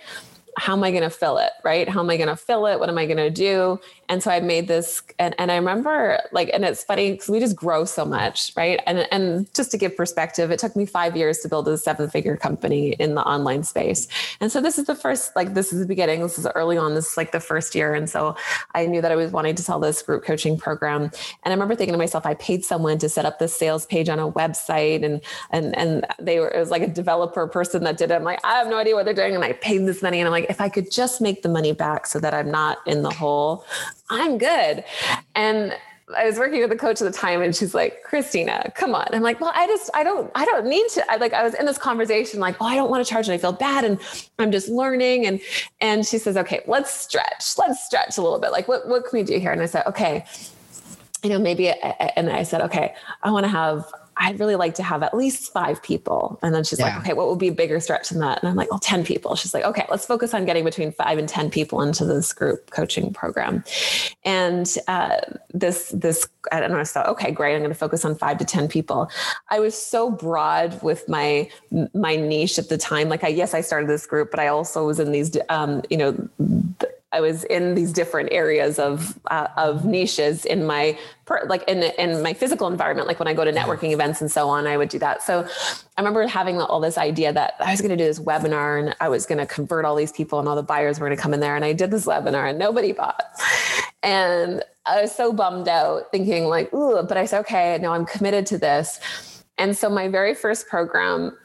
[0.58, 1.52] how am I going to fill it?
[1.64, 1.88] Right?
[1.88, 2.80] How am I going to fill it?
[2.80, 3.80] What am I going to do?
[4.10, 7.40] And so I made this, and, and I remember like, and it's funny because we
[7.40, 8.80] just grow so much, right?
[8.86, 12.10] And and just to give perspective, it took me five years to build a seven
[12.10, 14.08] figure company in the online space.
[14.40, 16.22] And so this is the first, like, this is the beginning.
[16.22, 16.96] This is early on.
[16.96, 18.36] This is like the first year, and so
[18.74, 21.04] I knew that I was wanting to sell this group coaching program.
[21.04, 21.12] And
[21.46, 24.20] I remember thinking to myself, I paid someone to set up this sales page on
[24.20, 28.12] a website, and and and they were it was like a developer person that did
[28.12, 28.14] it.
[28.14, 30.28] I'm like, I have no idea what they're doing, and I paid this money, and
[30.28, 33.02] I'm like, if I could just make the money back so that I'm not in
[33.02, 33.66] the hole,
[34.10, 34.84] I'm good.
[35.36, 35.76] And
[36.16, 39.08] I was working with the coach at the time and she's like, Christina, come on.
[39.12, 41.12] I'm like, well, I just, I don't, I don't need to.
[41.12, 43.34] I like, I was in this conversation, like, oh, I don't want to charge and
[43.34, 44.00] I feel bad and
[44.40, 45.26] I'm just learning.
[45.26, 45.42] And,
[45.82, 47.58] and she says, okay, let's stretch.
[47.58, 48.52] Let's stretch a little bit.
[48.52, 49.52] Like, what, what can we do here?
[49.52, 50.24] And I said, okay,
[51.24, 52.94] you know, maybe, and I said, okay,
[53.24, 53.86] I want to have
[54.20, 56.40] I'd really like to have at least five people.
[56.42, 56.86] And then she's yeah.
[56.86, 58.40] like, okay, what would be a bigger stretch than that?
[58.42, 59.36] And I'm like, well, 10 people.
[59.36, 62.72] She's like, okay, let's focus on getting between five and 10 people into this group
[62.72, 63.64] coaching program.
[64.24, 65.18] And uh,
[65.54, 67.56] this, this, I don't know, so, okay, great.
[67.56, 69.10] I'm going to focus on five to 10 people.
[69.50, 71.50] I was so broad with my,
[71.94, 73.10] my niche at the time.
[73.10, 75.98] Like I, yes, I started this group, but I also was in these, um, you
[75.98, 76.14] know,
[76.80, 81.64] th- I was in these different areas of uh, of niches in my per, like
[81.68, 83.08] in in my physical environment.
[83.08, 85.24] Like when I go to networking events and so on, I would do that.
[85.24, 85.44] So
[85.98, 88.96] I remember having all this idea that I was going to do this webinar and
[89.02, 91.22] I was going to convert all these people and all the buyers were going to
[91.22, 91.56] come in there.
[91.56, 93.24] And I did this webinar and nobody bought.
[94.04, 98.06] And I was so bummed out, thinking like, "Ooh!" But I said, "Okay, no, I'm
[98.06, 99.00] committed to this."
[99.58, 101.36] And so my very first program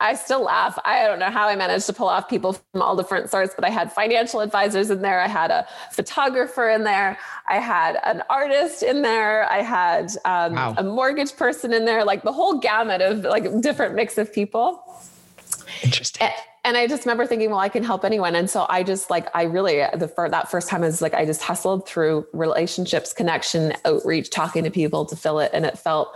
[0.00, 0.78] I still laugh.
[0.84, 3.64] I don't know how I managed to pull off people from all different sorts, but
[3.64, 5.20] I had financial advisors in there.
[5.20, 7.18] I had a photographer in there.
[7.48, 9.50] I had an artist in there.
[9.50, 10.74] I had um, wow.
[10.78, 14.82] a mortgage person in there, like the whole gamut of like different mix of people.
[15.82, 16.26] Interesting.
[16.26, 18.34] And, and I just remember thinking, well, I can help anyone.
[18.34, 21.24] And so I just like, I really, the for that first time is like, I
[21.24, 25.50] just hustled through relationships, connection, outreach, talking to people to fill it.
[25.54, 26.14] And it felt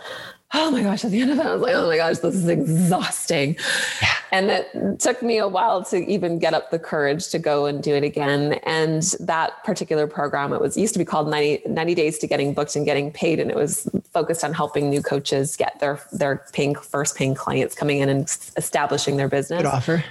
[0.54, 2.34] oh my gosh, at the end of it, I was like, oh my gosh, this
[2.34, 3.56] is exhausting.
[4.00, 4.08] Yeah.
[4.32, 7.82] And it took me a while to even get up the courage to go and
[7.82, 8.54] do it again.
[8.64, 12.54] And that particular program, it was used to be called 90, 90 Days to Getting
[12.54, 13.38] Booked and Getting Paid.
[13.38, 17.74] And it was focused on helping new coaches get their, their paying, first paying clients
[17.74, 18.22] coming in and
[18.56, 19.62] establishing their business.
[19.62, 20.04] Good offer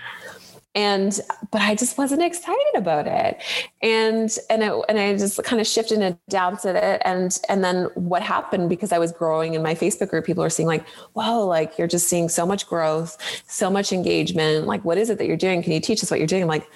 [0.75, 1.19] and
[1.51, 3.41] but i just wasn't excited about it.
[3.81, 7.01] And and it, and i just kind of shifted and adapted it.
[7.05, 10.49] And and then what happened because i was growing in my facebook group people are
[10.49, 14.67] seeing like wow like you're just seeing so much growth so much engagement.
[14.67, 15.61] Like what is it that you're doing?
[15.63, 16.43] Can you teach us what you're doing?
[16.43, 16.69] I'm like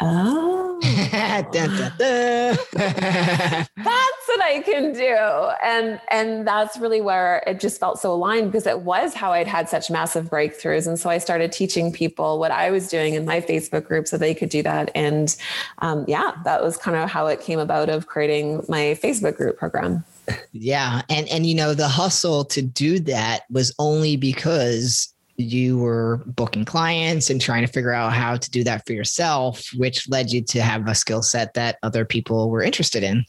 [0.00, 0.78] oh.
[1.10, 2.58] Dun, dun, dun.
[2.72, 5.16] that's what i can do.
[5.62, 9.46] And and that's really where it just felt so aligned because it was how i'd
[9.46, 10.86] had such massive breakthroughs.
[10.86, 14.16] And so i started teaching people what i was doing in my facebook group so
[14.16, 14.90] they could do that.
[14.94, 15.34] And
[15.78, 19.58] um, yeah that was kind of how it came about of creating my facebook group
[19.58, 20.04] program.
[20.52, 21.02] Yeah.
[21.08, 26.64] And and you know the hustle to do that was only because you were booking
[26.64, 30.42] clients and trying to figure out how to do that for yourself, which led you
[30.42, 33.24] to have a skill set that other people were interested in.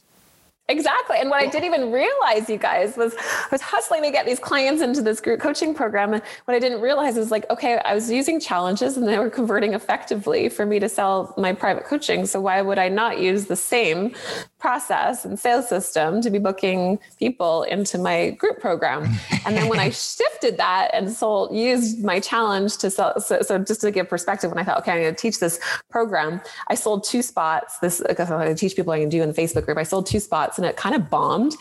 [0.68, 1.16] Exactly.
[1.18, 4.38] And what I didn't even realize, you guys, was I was hustling to get these
[4.38, 6.14] clients into this group coaching program.
[6.14, 9.30] And what I didn't realize is like, okay, I was using challenges and they were
[9.30, 12.24] converting effectively for me to sell my private coaching.
[12.24, 14.14] So why would I not use the same
[14.60, 19.08] process and sales system to be booking people into my group program.
[19.46, 23.58] And then when I shifted that and sold, used my challenge to sell, so, so,
[23.58, 26.74] just to give perspective, when I thought, okay, I'm going to teach this program, I
[26.74, 27.78] sold two spots.
[27.78, 29.78] This, because I teach people I can do in the Facebook group.
[29.78, 31.56] I sold two spots and it kind of bombed.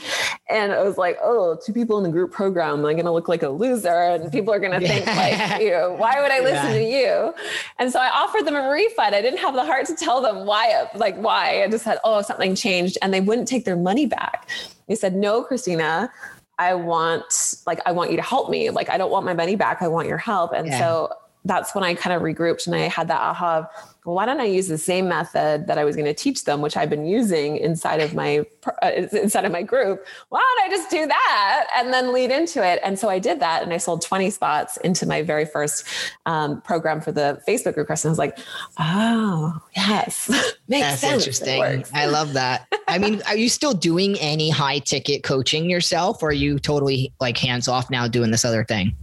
[0.49, 3.29] And I was like, oh, two people in the group program, I'm going to look
[3.29, 3.87] like a loser.
[3.87, 6.79] And people are going to think like, you know, why would I listen yeah.
[6.79, 7.33] to you?
[7.77, 9.15] And so I offered them a refund.
[9.15, 11.63] I didn't have the heart to tell them why, like why.
[11.63, 14.49] I just said, oh, something changed changed and they wouldn't take their money back.
[14.87, 16.11] They said, no, Christina,
[16.57, 18.69] I want, like, I want you to help me.
[18.69, 19.81] Like, I don't want my money back.
[19.81, 20.51] I want your help.
[20.53, 20.79] And yeah.
[20.79, 21.13] so
[21.45, 23.67] that's when I kind of regrouped and I had that aha of,
[24.05, 26.61] well, why don't I use the same method that I was going to teach them,
[26.61, 28.45] which I've been using inside of my
[28.81, 30.05] uh, inside of my group?
[30.29, 32.79] Why don't I just do that and then lead into it?
[32.83, 35.87] And so I did that, and I sold 20 spots into my very first
[36.25, 37.89] um, program for the Facebook group.
[37.89, 38.37] And I was like,
[38.79, 40.29] oh, yes,
[40.67, 41.13] makes That's sense.
[41.13, 41.85] interesting.
[41.93, 42.67] I love that.
[42.87, 47.13] I mean, are you still doing any high ticket coaching yourself, or are you totally
[47.19, 48.95] like hands off now doing this other thing?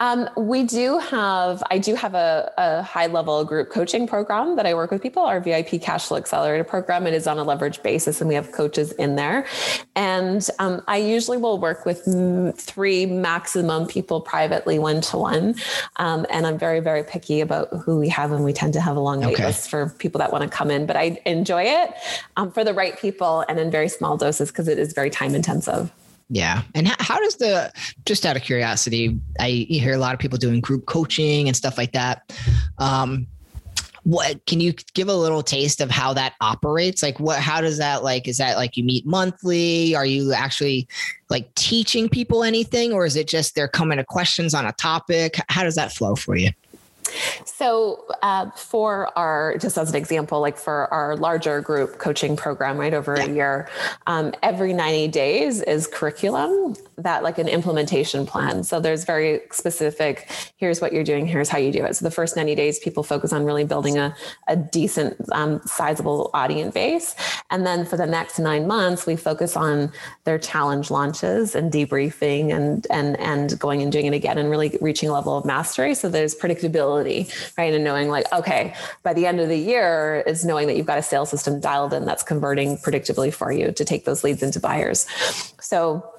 [0.00, 4.66] Um, we do have, I do have a, a, high level group coaching program that
[4.66, 7.06] I work with people, our VIP Cash Flow Accelerator program.
[7.06, 9.46] It is on a leverage basis and we have coaches in there.
[9.94, 12.04] And um, I usually will work with
[12.58, 15.54] three maximum people privately one to one.
[15.96, 19.00] And I'm very, very picky about who we have and we tend to have a
[19.00, 19.46] long wait okay.
[19.46, 21.94] list for people that want to come in, but I enjoy it
[22.36, 25.34] um, for the right people and in very small doses because it is very time
[25.34, 25.90] intensive.
[26.34, 26.62] Yeah.
[26.74, 27.72] And how, does the,
[28.06, 31.78] just out of curiosity, I hear a lot of people doing group coaching and stuff
[31.78, 32.36] like that.
[32.78, 33.28] Um,
[34.02, 37.78] what can you give a little taste of how that operates like what how does
[37.78, 40.86] that like is that like you meet monthly are you actually
[41.30, 45.40] like teaching people anything or is it just they're coming to questions on a topic
[45.48, 46.50] how does that flow for you
[47.44, 52.78] so, uh, for our, just as an example, like for our larger group coaching program,
[52.78, 53.24] right over yeah.
[53.24, 53.68] a year,
[54.06, 58.64] um, every 90 days is curriculum that like an implementation plan.
[58.64, 61.96] So, there's very specific here's what you're doing, here's how you do it.
[61.96, 64.14] So, the first 90 days, people focus on really building a,
[64.48, 67.14] a decent, um, sizable audience base.
[67.50, 69.92] And then for the next nine months, we focus on
[70.24, 74.78] their challenge launches and debriefing and, and, and going and doing it again and really
[74.80, 75.94] reaching a level of mastery.
[75.94, 76.93] So, there's predictability
[77.58, 77.72] right?
[77.74, 80.98] And knowing like, okay, by the end of the year is knowing that you've got
[80.98, 84.60] a sales system dialed in that's converting predictably for you to take those leads into
[84.60, 85.06] buyers.
[85.60, 86.14] So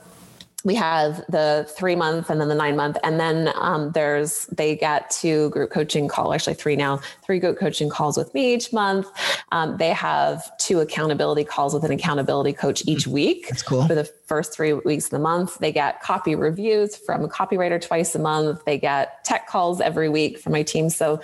[0.65, 4.75] we have the three month and then the nine month and then um, there's they
[4.75, 8.73] get two group coaching call actually three now three group coaching calls with me each
[8.73, 9.07] month
[9.51, 13.11] um, they have two accountability calls with an accountability coach each mm-hmm.
[13.11, 16.95] week that's cool for the first three weeks of the month they get copy reviews
[16.95, 20.89] from a copywriter twice a month they get tech calls every week from my team
[20.89, 21.19] so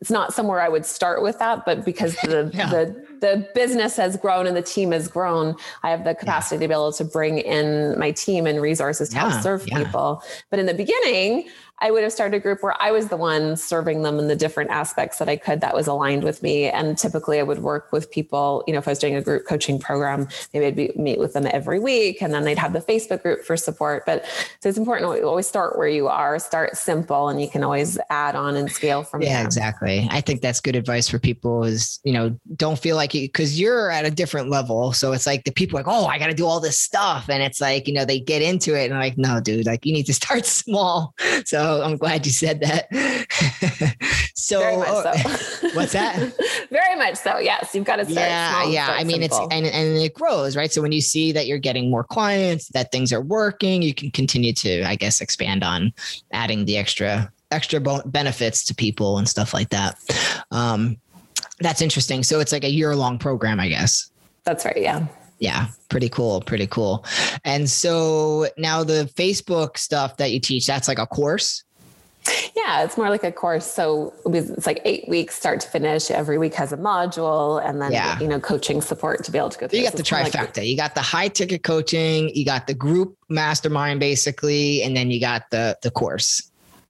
[0.00, 2.68] it's not somewhere i would start with that but because the yeah.
[2.68, 6.62] the the business has grown and the team has grown, I have the capacity yeah.
[6.62, 10.22] to be able to bring in my team and resources to yeah, help serve people.
[10.50, 11.48] But in the beginning,
[11.80, 14.36] I would have started a group where I was the one serving them in the
[14.36, 16.68] different aspects that I could that was aligned with me.
[16.68, 19.46] And typically I would work with people, you know, if I was doing a group
[19.46, 22.80] coaching program, maybe I'd be, meet with them every week and then they'd have the
[22.80, 24.04] Facebook group for support.
[24.04, 24.24] But
[24.60, 27.98] so it's important to always start where you are, start simple, and you can always
[28.10, 29.38] add on and scale from yeah, there.
[29.38, 30.08] Yeah, exactly.
[30.10, 33.58] I think that's good advice for people is, you know, don't feel like you, cause
[33.58, 34.92] you're at a different level.
[34.92, 37.30] So it's like the people like, oh, I got to do all this stuff.
[37.30, 39.92] And it's like, you know, they get into it and like, no, dude, like you
[39.92, 41.14] need to start small.
[41.44, 42.88] So I'm glad you said that.
[44.34, 45.68] so, oh, so.
[45.74, 46.16] what's that?
[46.70, 47.38] Very much so.
[47.38, 48.28] Yes, you've got to start.
[48.28, 49.46] yeah small yeah start i mean simple.
[49.46, 52.68] it's and, and it grows right so when you see that you're getting more clients
[52.68, 55.92] that things are working you can continue to i guess expand on
[56.32, 59.98] adding the extra extra benefits to people and stuff like that
[60.50, 60.96] um
[61.60, 64.10] that's interesting so it's like a year long program i guess
[64.44, 64.80] That's right.
[64.80, 65.06] Yeah.
[65.40, 67.04] Yeah pretty cool pretty cool
[67.44, 71.64] and so now the facebook stuff that you teach that's like a course
[72.54, 73.64] Yeah, it's more like a course.
[73.64, 76.10] So it's like eight weeks, start to finish.
[76.10, 78.20] Every week has a module, and then Yeah.
[78.20, 79.78] you know coaching support to be able to go through.
[79.78, 80.68] you got So the kinda like- trifecta.
[80.68, 85.18] you got the high ticket coaching, you got the group mastermind basically, and then you
[85.18, 86.42] got the the course.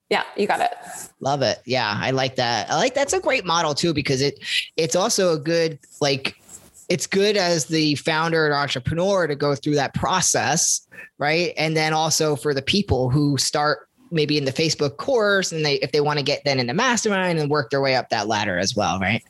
[0.09, 0.73] yeah, you got it.
[1.21, 1.59] Love it.
[1.65, 2.69] Yeah, I like that.
[2.69, 4.37] I like that's a great model too because it
[4.75, 6.35] it's also a good like
[6.91, 10.85] it's good as the founder and entrepreneur to go through that process,
[11.19, 11.53] right?
[11.55, 15.75] And then also for the people who start maybe in the Facebook course and they
[15.75, 18.27] if they want to get then in the mastermind and work their way up that
[18.27, 19.23] ladder as well, right?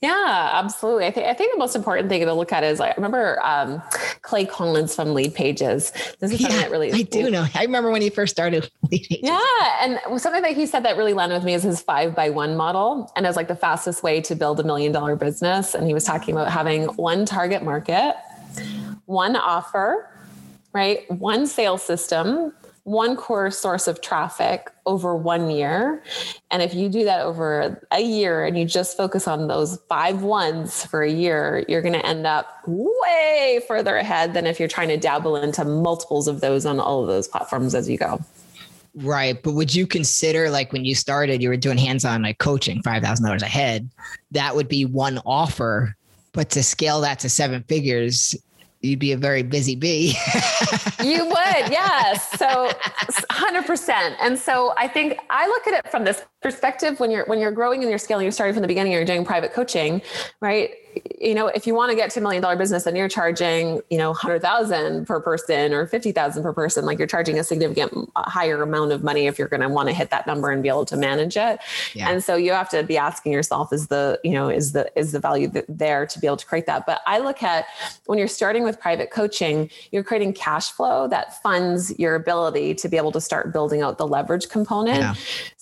[0.00, 1.06] Yeah, absolutely.
[1.06, 3.82] I think I think the most important thing to look at is I remember um,
[4.22, 5.90] Clay Collins from Lead Pages.
[6.20, 7.46] This is something that really I do know.
[7.52, 8.70] I remember when he first started.
[8.90, 9.40] Yeah,
[9.82, 12.56] and something that he said that really landed with me is his five by one
[12.56, 15.74] model, and it was like the fastest way to build a million dollar business.
[15.74, 18.14] And he was talking about having one target market,
[19.06, 20.08] one offer,
[20.72, 22.52] right, one sales system,
[22.88, 26.02] one core source of traffic over one year.
[26.50, 30.22] And if you do that over a year and you just focus on those five
[30.22, 34.68] ones for a year, you're going to end up way further ahead than if you're
[34.68, 38.18] trying to dabble into multiples of those on all of those platforms as you go.
[38.94, 39.40] Right.
[39.40, 43.02] But would you consider like when you started, you were doing hands-on like coaching, five
[43.02, 43.90] thousand dollars a head,
[44.30, 45.94] that would be one offer.
[46.32, 48.34] But to scale that to seven figures,
[48.80, 50.16] you'd be a very busy bee.
[51.04, 52.28] You would, yes.
[52.38, 52.72] So,
[53.30, 54.16] hundred percent.
[54.20, 57.52] And so, I think I look at it from this perspective when you're when you're
[57.52, 58.92] growing and you're scaling, you're starting from the beginning.
[58.92, 60.02] You're doing private coaching,
[60.40, 60.70] right?
[61.20, 63.80] You know, if you want to get to a million dollar business and you're charging,
[63.90, 67.44] you know, hundred thousand per person or fifty thousand per person, like you're charging a
[67.44, 70.50] significant uh, higher amount of money if you're going to want to hit that number
[70.50, 71.60] and be able to manage it.
[71.94, 72.10] Yeah.
[72.10, 75.12] And so you have to be asking yourself, is the you know is the is
[75.12, 76.86] the value there to be able to create that?
[76.86, 77.66] But I look at
[78.06, 82.88] when you're starting with private coaching, you're creating cash flow that funds your ability to
[82.88, 84.98] be able to start building out the leverage component.
[85.00, 85.14] Yeah.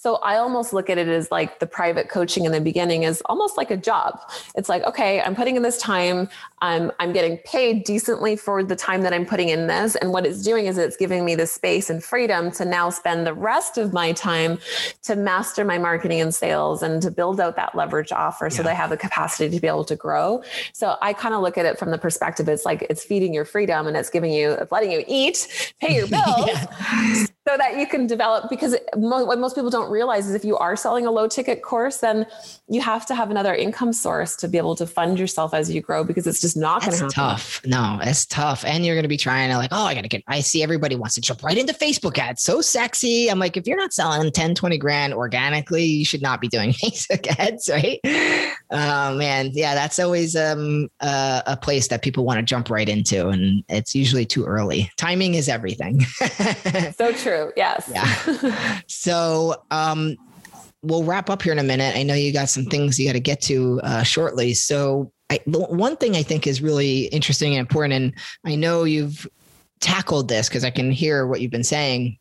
[0.06, 3.20] So I almost look at it as like the private coaching in the beginning is
[3.26, 4.20] almost like a job.
[4.54, 6.28] It's like, okay, I'm putting in this time.
[6.62, 9.96] I'm I'm getting paid decently for the time that I'm putting in this.
[9.96, 13.26] And what it's doing is it's giving me the space and freedom to now spend
[13.26, 14.60] the rest of my time
[15.02, 18.70] to master my marketing and sales and to build out that leverage offer so Yeah.
[18.70, 20.40] I have the capacity to be able to grow.
[20.72, 23.44] So I kind of look at it from the perspective it's like it's feeding your
[23.44, 27.86] freedom and it's giving you it's letting you eat, pay your bills so that you
[27.86, 31.28] can develop because what most people don't realize is if you are selling a low
[31.28, 32.26] ticket course then
[32.68, 35.80] you have to have another income source to be able to fund yourself as you
[35.80, 37.60] grow because it's just not going to happen tough.
[37.64, 38.64] No, that's tough.
[38.64, 40.62] And you're going to be trying to like, oh, I got to get, I see
[40.62, 42.42] everybody wants to jump right into Facebook ads.
[42.42, 43.30] So sexy.
[43.30, 46.72] I'm like, if you're not selling 10, 20 grand organically, you should not be doing
[46.72, 48.00] Facebook ads, right?
[48.72, 49.50] Oh man.
[49.52, 49.76] Yeah.
[49.76, 53.28] That's always um, uh, a place that people want to jump right into.
[53.28, 54.90] And it's usually too early.
[54.96, 56.00] Timing is everything.
[56.96, 58.80] so true yes Yeah.
[58.86, 60.16] so um,
[60.82, 61.96] we'll wrap up here in a minute.
[61.96, 64.54] I know you got some things you got to get to uh, shortly.
[64.54, 68.14] So I, one thing I think is really interesting and important, and
[68.44, 69.26] I know you've
[69.80, 72.18] tackled this because I can hear what you've been saying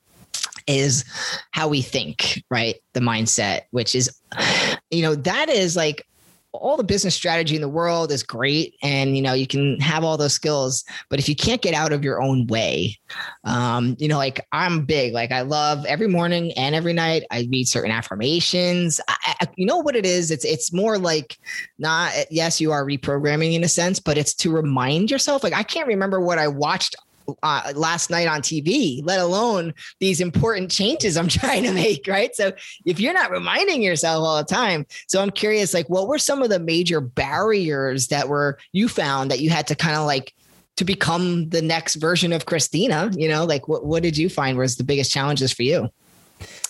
[0.68, 1.06] is
[1.52, 2.76] how we think, right?
[2.94, 4.10] The mindset, which is,
[4.90, 6.06] you know, that is like
[6.58, 8.76] all the business strategy in the world is great.
[8.82, 11.94] And, you know, you can have all those skills, but if you can't get out
[11.94, 12.98] of your own way,
[13.44, 17.48] um, you know, like I'm big, like I love every morning and every night I
[17.52, 19.00] read certain affirmations.
[19.08, 20.32] I, I, you know what it is?
[20.32, 21.38] It's, it's more like
[21.78, 25.64] not, yes, you are reprogramming in a sense, but it's to remind yourself, like, I
[25.64, 26.96] can't remember what I watched
[27.44, 32.08] uh, last night on TV, let alone these important changes I'm trying to make.
[32.08, 32.36] Right.
[32.36, 32.52] So
[32.86, 36.42] if you're not reminding yourself all the time, so I'm curious, like, what were some
[36.42, 40.34] of the major barriers that were you found that you had to kind of like
[40.78, 43.12] to become the next version of Christina?
[43.16, 45.90] You know, like what what did you find was the biggest challenges for you?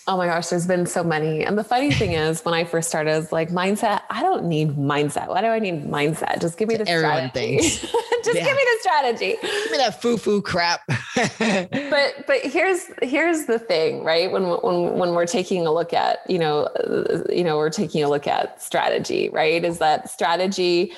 [0.08, 1.44] Oh my gosh, there's been so many.
[1.44, 4.46] And the funny thing is, when I first started, I was like, mindset, I don't
[4.46, 5.30] need mindset.
[5.30, 6.40] Why do I need mindset?
[6.42, 7.58] Just give me the Everyone strategy.
[7.70, 7.80] thinks.
[8.24, 8.46] Just Yeah.
[8.46, 9.36] give me the strategy.
[9.42, 10.82] Give me that foo foo crap.
[11.16, 14.32] But but here's here's the thing, right?
[14.32, 18.04] When when when we're taking a look at, you know, uh, you know, we're taking
[18.04, 19.64] a look at strategy, right?
[19.64, 20.94] Is that strategy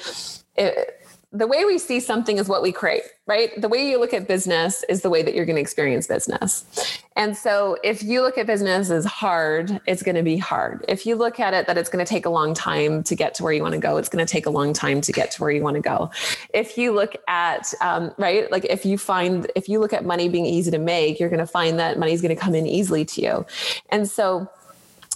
[0.58, 1.00] it,
[1.34, 3.60] the way we see something is what we create, right?
[3.60, 7.02] The way you look at business is the way that you're going to experience business.
[7.18, 10.86] And so if you look at business as hard, it's going to be hard.
[10.88, 13.34] If you look at it that it's going to take a long time to get
[13.36, 15.32] to where you want to go, it's going to take a long time to get
[15.32, 16.10] to where you want to go.
[16.54, 20.30] If you look at, um, right, like if you find, if you look at money
[20.30, 22.66] being easy to make, you're going to find that money is going to come in
[22.66, 23.46] easily to you.
[23.90, 24.50] And so,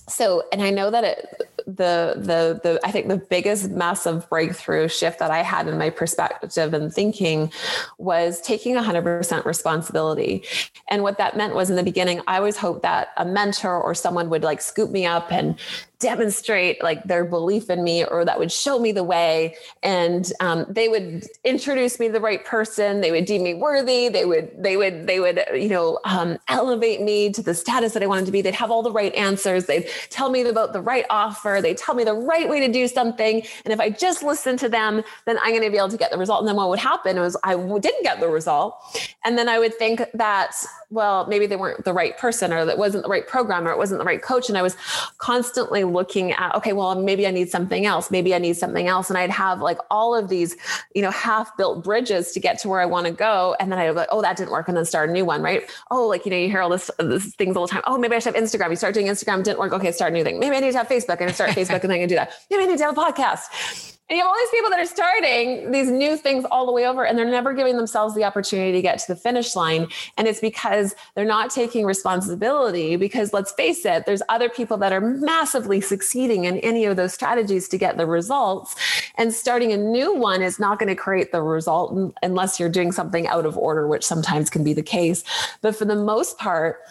[0.09, 4.87] so and i know that it the the the i think the biggest massive breakthrough
[4.87, 7.51] shift that i had in my perspective and thinking
[7.97, 10.43] was taking 100% responsibility.
[10.89, 13.93] And what that meant was in the beginning i always hoped that a mentor or
[13.93, 15.57] someone would like scoop me up and
[16.01, 19.55] demonstrate like their belief in me or that would show me the way.
[19.83, 23.01] And um, they would introduce me to the right person.
[23.01, 24.09] They would deem me worthy.
[24.09, 28.03] They would they would they would you know um, elevate me to the status that
[28.03, 28.41] i wanted to be.
[28.41, 29.67] They'd have all the right answers.
[29.67, 31.59] They'd tell me about the right offer.
[31.61, 33.43] They'd tell me the right way to do something.
[33.63, 36.11] And if i just listen to them then i'm going to be able to get
[36.11, 36.39] the result.
[36.39, 38.75] And then what would happen was I didn't get the result.
[39.23, 40.55] And then i would think that
[40.89, 43.77] well maybe they weren't the right person or that wasn't the right program or it
[43.77, 44.49] wasn't the right coach.
[44.49, 44.75] And i was
[45.17, 49.09] constantly looking at okay well maybe i need something else maybe i need something else.
[49.09, 50.55] And i'd have like all of these
[50.93, 53.55] you know half built bridges to get to where i want to go.
[53.59, 55.41] And then i'd be like oh that didn't work and then start a new one
[55.41, 55.69] right?
[55.89, 57.81] Oh like you know you hear all this, this things all the time.
[57.85, 58.69] Oh maybe i should have instagram.
[58.69, 59.73] You start doing instagram didn't work.
[59.73, 60.39] Okay start a new thing.
[60.39, 61.19] Maybe i need to have facebook.
[61.19, 62.31] And I start facebook and then i can do that.
[62.49, 64.85] Maybe i need to have a podcast and you have all these people that are
[64.85, 68.73] starting these new things all the way over, and they're never giving themselves the opportunity
[68.73, 69.87] to get to the finish line.
[70.17, 72.97] And it's because they're not taking responsibility.
[72.97, 77.13] Because let's face it, there's other people that are massively succeeding in any of those
[77.13, 78.75] strategies to get the results.
[79.15, 82.91] And starting a new one is not going to create the result unless you're doing
[82.91, 85.23] something out of order, which sometimes can be the case.
[85.61, 86.81] But for the most part,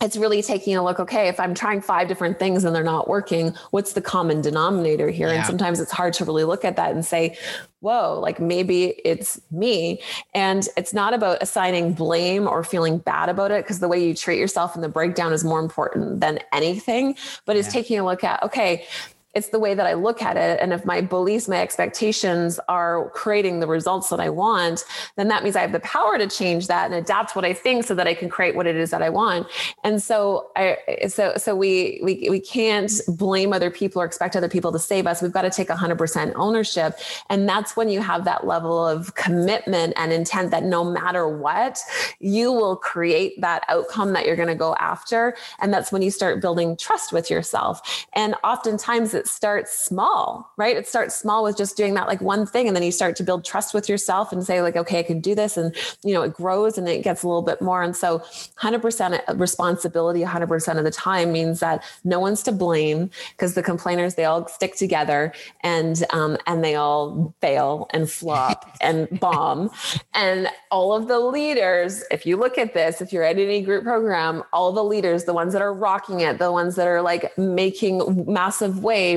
[0.00, 3.08] it's really taking a look okay if i'm trying five different things and they're not
[3.08, 5.28] working what's the common denominator here?
[5.28, 5.34] Yeah.
[5.34, 7.36] and sometimes it's hard to really look at that and say
[7.80, 10.00] whoa like maybe it's me.
[10.34, 14.14] And it's not about assigning blame or feeling bad about it because the way you
[14.14, 18.22] treat yourself in the breakdown is more important than anything but it's taking a look
[18.22, 18.86] at okay
[19.34, 20.58] it's the way that I look at it.
[20.60, 24.84] And if my beliefs, my expectations are creating the results that I want,
[25.16, 27.84] then that means I have the power to change that and adapt what I think
[27.84, 29.46] so that I can create what it is that I want.
[29.84, 30.78] And so I
[31.08, 35.06] so so we we we can't blame other people or expect other people to save
[35.06, 35.22] us.
[35.22, 36.98] We've got to take 100% ownership.
[37.28, 41.78] And that's when you have that level of commitment and intent that no matter what,
[42.18, 45.36] you will create that outcome that you're going to go after.
[45.60, 48.06] And that's when you start building trust with yourself.
[48.14, 50.76] And oftentimes it starts small, right?
[50.76, 52.66] It starts small with just doing that like one thing.
[52.66, 55.20] And then you start to build trust with yourself and say, like, okay, I can
[55.20, 55.56] do this.
[55.56, 57.82] And, you know, it grows and it gets a little bit more.
[57.82, 58.20] And so
[58.60, 64.14] 100% responsibility 100% of the time means that no one's to blame because the complainers,
[64.14, 69.70] they all stick together and, um, and they all fail and flop and bomb.
[70.14, 73.84] And all of the leaders, if you look at this, if you're at any group
[73.84, 77.36] program, all the leaders, the ones that are rocking it, the ones that are like
[77.36, 79.09] making massive waves,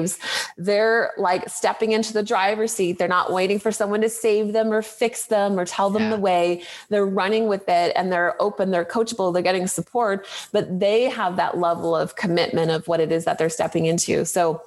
[0.58, 2.98] they're like stepping into the driver's seat.
[2.98, 6.10] They're not waiting for someone to save them or fix them or tell them Yeah.
[6.12, 6.64] the way.
[6.89, 11.36] They're running with it and they're open, they're coachable, they're getting support, but they have
[11.38, 14.26] that level of commitment of what it is that they're stepping into.
[14.26, 14.62] So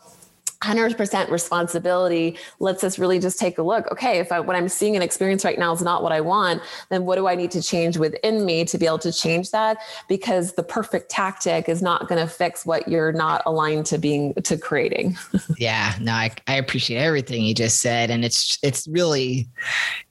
[0.62, 3.90] 100% responsibility lets us really just take a look.
[3.92, 6.62] Okay, if I, what I'm seeing and experience right now is not what I want,
[6.88, 9.78] then what do I need to change within me to be able to change that?
[10.08, 14.34] Because the perfect tactic is not going to fix what you're not aligned to being
[14.34, 15.16] to creating.
[15.58, 18.10] Yeah, no, I, I appreciate everything you just said.
[18.10, 19.48] And it's it's really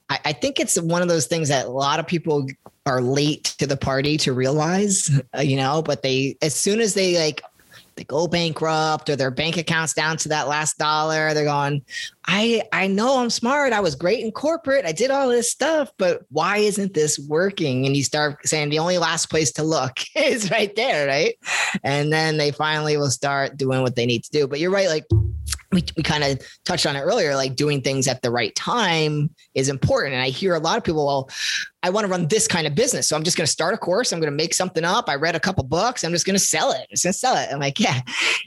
[0.08, 2.46] I, I think it's one of those things that a lot of people
[2.84, 6.94] are late to the party to realize, uh, you know, but they as soon as
[6.94, 7.42] they like
[7.96, 11.82] they go bankrupt or their bank accounts down to that last dollar, they're going,
[12.26, 13.72] I I know I'm smart.
[13.72, 14.84] I was great in corporate.
[14.84, 17.86] I did all this stuff, but why isn't this working?
[17.86, 21.34] And you start saying the only last place to look is right there, right?
[21.82, 24.46] And then they finally will start doing what they need to do.
[24.46, 25.06] But you're right, like
[25.76, 29.28] we, we kind of touched on it earlier, like doing things at the right time
[29.54, 30.14] is important.
[30.14, 31.30] And I hear a lot of people, well,
[31.82, 33.06] I want to run this kind of business.
[33.06, 34.10] So I'm just going to start a course.
[34.10, 35.08] I'm going to make something up.
[35.08, 36.02] I read a couple books.
[36.02, 36.80] I'm just going to sell it.
[36.80, 37.50] I'm just going to sell it.
[37.52, 38.00] I'm like, yeah.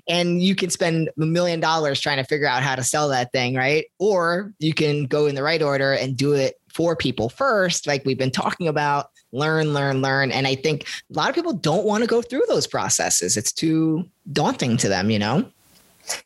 [0.07, 3.31] And you can spend a million dollars trying to figure out how to sell that
[3.31, 3.85] thing, right?
[3.99, 8.05] Or you can go in the right order and do it for people first, like
[8.05, 10.31] we've been talking about, learn, learn, learn.
[10.31, 13.37] And I think a lot of people don't want to go through those processes.
[13.37, 15.49] It's too daunting to them, you know?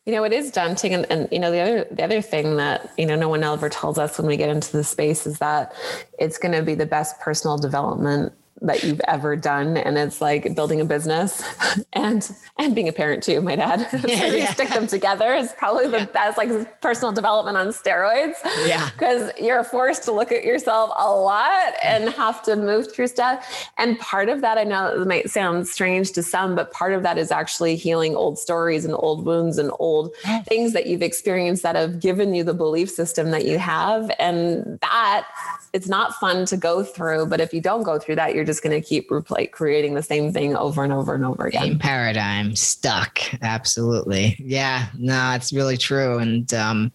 [0.05, 0.93] You know, it is daunting.
[0.93, 3.69] And, and, you know, the other, the other thing that, you know, no one ever
[3.69, 5.73] tells us when we get into the space is that
[6.19, 10.55] it's going to be the best personal development that you've ever done and it's like
[10.55, 11.43] building a business
[11.93, 14.53] and and being a parent too my dad yeah, so yeah.
[14.53, 16.05] stick them together is probably the yeah.
[16.05, 18.35] best like personal development on steroids.
[18.65, 18.89] Yeah.
[18.91, 23.69] Because you're forced to look at yourself a lot and have to move through stuff.
[23.77, 27.03] And part of that i know it might sound strange to some but part of
[27.03, 30.13] that is actually healing old stories and old wounds and old
[30.45, 34.11] things that you've experienced that have given you the belief system that you have.
[34.19, 35.27] And that
[35.73, 38.52] it's not fun to go through but if you don't go through that you're just
[38.59, 41.61] going to keep like creating the same thing over and over and over again.
[41.61, 44.35] Same paradigm stuck absolutely.
[44.39, 46.91] Yeah no it's really true and um,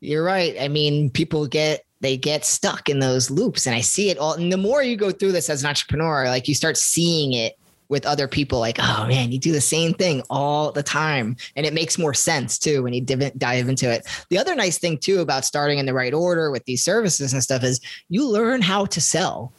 [0.00, 0.56] you're right.
[0.60, 4.34] I mean people get they get stuck in those loops and i see it all
[4.34, 7.56] and the more you go through this as an entrepreneur like you start seeing it
[7.92, 11.66] with other people like oh man you do the same thing all the time and
[11.66, 14.06] it makes more sense too when you div- dive into it.
[14.30, 17.42] The other nice thing too about starting in the right order with these services and
[17.42, 19.52] stuff is you learn how to sell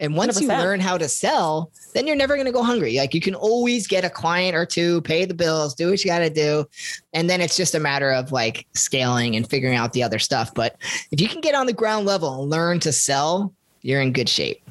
[0.00, 0.42] and once 100%.
[0.42, 2.96] you learn how to sell, then you're never going to go hungry.
[2.96, 6.10] Like you can always get a client or two, pay the bills, do what you
[6.10, 6.64] got to do.
[7.12, 10.52] And then it's just a matter of like scaling and figuring out the other stuff.
[10.54, 10.76] But
[11.10, 13.52] if you can get on the ground level and learn to sell,
[13.82, 14.62] you're in good shape.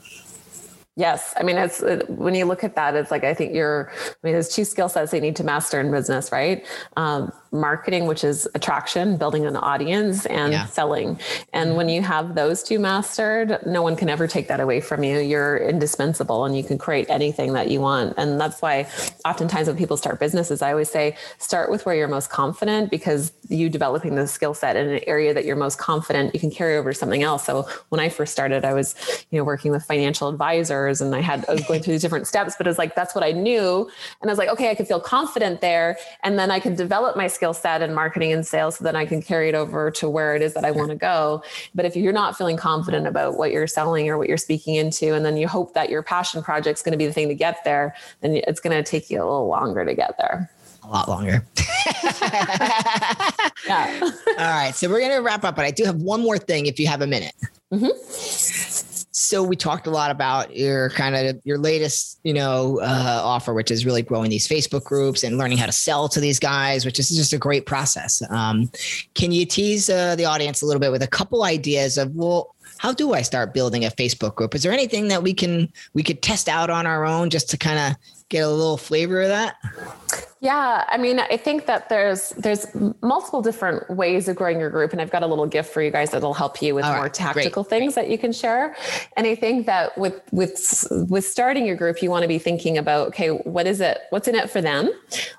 [0.98, 1.36] Yes.
[1.38, 4.34] I mean, it's when you look at that, it's like, I think you're, I mean,
[4.34, 6.66] there's two skill sets they need to master in business, right?
[6.98, 10.66] Um, marketing, which is attraction, building an audience, and yeah.
[10.66, 11.20] selling.
[11.54, 15.04] And when you have those two mastered, no one can ever take that away from
[15.04, 15.20] you.
[15.20, 18.16] You're indispensable and you can create anything that you want.
[18.18, 18.90] And that's why
[19.24, 23.32] oftentimes when people start businesses, I always say start with where you're most confident because
[23.50, 26.76] you developing the skill set in an area that you're most confident, you can carry
[26.76, 27.46] over something else.
[27.46, 28.96] So when I first started, I was,
[29.30, 32.28] you know, working with financial advisors and I had, I was going through these different
[32.28, 33.90] steps, but it's like, that's what I knew.
[34.22, 35.98] And I was like, okay, I could feel confident there.
[36.24, 39.06] And then I could develop my skill set in marketing and sales so then I
[39.06, 41.44] can carry it over to where it is that I want to go.
[41.76, 45.14] But if you're not feeling confident about what you're selling or what you're speaking into,
[45.14, 47.36] and then you hope that your passion project is going to be the thing to
[47.36, 50.50] get there, then it's going to take you a little longer to get there.
[50.84, 51.46] A lot longer.
[53.68, 54.00] yeah.
[54.02, 54.72] All right.
[54.74, 56.88] So we're going to wrap up, but I do have one more thing if you
[56.88, 57.34] have a minute.
[57.72, 57.88] Mm-hmm.
[59.20, 63.52] So we talked a lot about your kind of your latest, you know, uh, offer,
[63.52, 66.86] which is really growing these Facebook groups and learning how to sell to these guys,
[66.86, 68.22] which is just a great process.
[68.30, 68.70] Um,
[69.16, 72.54] can you tease uh, the audience a little bit with a couple ideas of well,
[72.78, 74.54] how do I start building a Facebook group?
[74.54, 77.58] Is there anything that we can we could test out on our own just to
[77.58, 77.98] kind of
[78.30, 79.56] get a little flavor of that?
[80.40, 82.68] Yeah, I mean, I think that there's there's
[83.02, 85.90] multiple different ways of growing your group, and I've got a little gift for you
[85.90, 87.70] guys that'll help you with All more right, tactical great.
[87.70, 88.76] things that you can share.
[89.16, 92.78] And I think that with with with starting your group, you want to be thinking
[92.78, 94.00] about okay, what is it?
[94.12, 94.92] What's in it for them?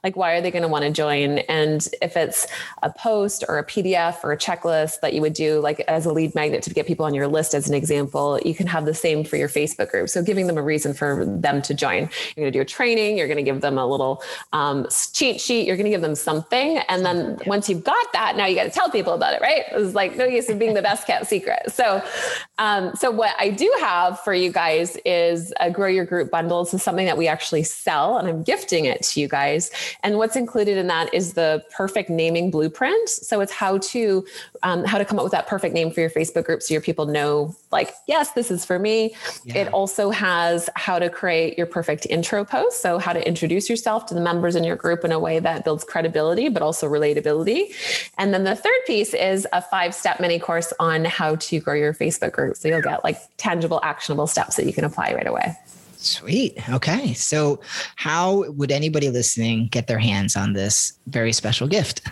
[0.03, 1.39] Like, why are they going to want to join?
[1.41, 2.47] And if it's
[2.83, 6.13] a post or a PDF or a checklist that you would do, like as a
[6.13, 8.95] lead magnet to get people on your list, as an example, you can have the
[8.95, 10.09] same for your Facebook group.
[10.09, 12.11] So giving them a reason for them to join.
[12.37, 13.17] You're going to do a training.
[13.17, 14.23] You're going to give them a little
[14.53, 14.68] um,
[15.13, 15.67] cheat sheet.
[15.67, 16.79] You're going to give them something.
[16.89, 19.65] And then once you've got that, now you got to tell people about it, right?
[19.73, 21.71] It's like no use of being the best kept secret.
[21.71, 22.03] So,
[22.59, 26.65] um, so what I do have for you guys is a grow your group bundle.
[26.65, 29.71] This is something that we actually sell and I'm gifting it to you guys.
[30.03, 33.09] And what's included in that is the perfect naming blueprint.
[33.09, 34.25] So it's how to,
[34.63, 36.63] um, how to come up with that perfect name for your Facebook group.
[36.63, 39.15] So your people know like, yes, this is for me.
[39.45, 39.59] Yeah.
[39.59, 42.83] It also has how to create your perfect intro post.
[42.83, 45.65] So how to introduce yourself to the members in your group in a way that
[45.65, 47.75] builds credibility, but also relatability.
[48.19, 51.75] And then the third piece is a five step mini course on how to grow
[51.75, 52.57] your Facebook group.
[52.57, 55.57] So you'll get like tangible, actionable steps that you can apply right away.
[55.99, 56.57] Sweet.
[56.71, 57.13] Okay.
[57.15, 57.61] So,
[57.97, 62.03] how would anybody listening get their hands on this very special gift?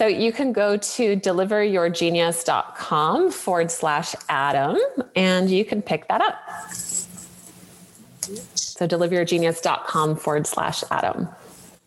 [0.00, 4.78] So you can go to deliveryourgenius.com forward slash Adam
[5.14, 6.38] and you can pick that up.
[8.54, 11.28] So deliveryourgenius.com forward slash Adam.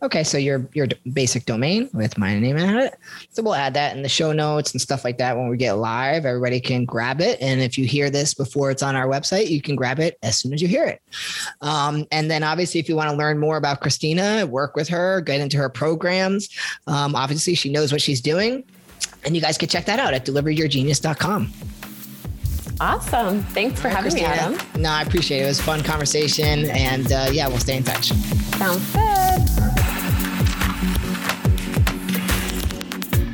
[0.04, 2.94] Okay, so your your basic domain with my name in it.
[3.32, 5.74] So we'll add that in the show notes and stuff like that when we get
[5.74, 6.26] live.
[6.26, 9.62] Everybody can grab it, and if you hear this before it's on our website, you
[9.62, 11.02] can grab it as soon as you hear it.
[11.62, 15.22] Um, and then obviously, if you want to learn more about Christina, work with her,
[15.22, 16.50] get into her programs.
[16.86, 18.66] Um, obviously, she knows what she's doing,
[19.24, 21.54] and you guys can check that out at deliveryourgenius.com.
[22.82, 23.44] Awesome.
[23.44, 24.50] Thanks for having Christina.
[24.52, 24.82] me, Adam.
[24.82, 25.44] No, I appreciate it.
[25.44, 26.66] It was a fun conversation.
[26.72, 28.10] And uh, yeah, we'll stay in touch.
[28.10, 29.53] Sounds good.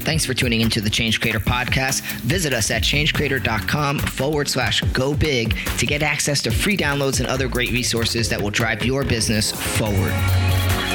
[0.09, 2.01] Thanks for tuning into the Change Creator podcast.
[2.21, 7.29] Visit us at changecreator.com forward slash go big to get access to free downloads and
[7.29, 10.88] other great resources that will drive your business forward.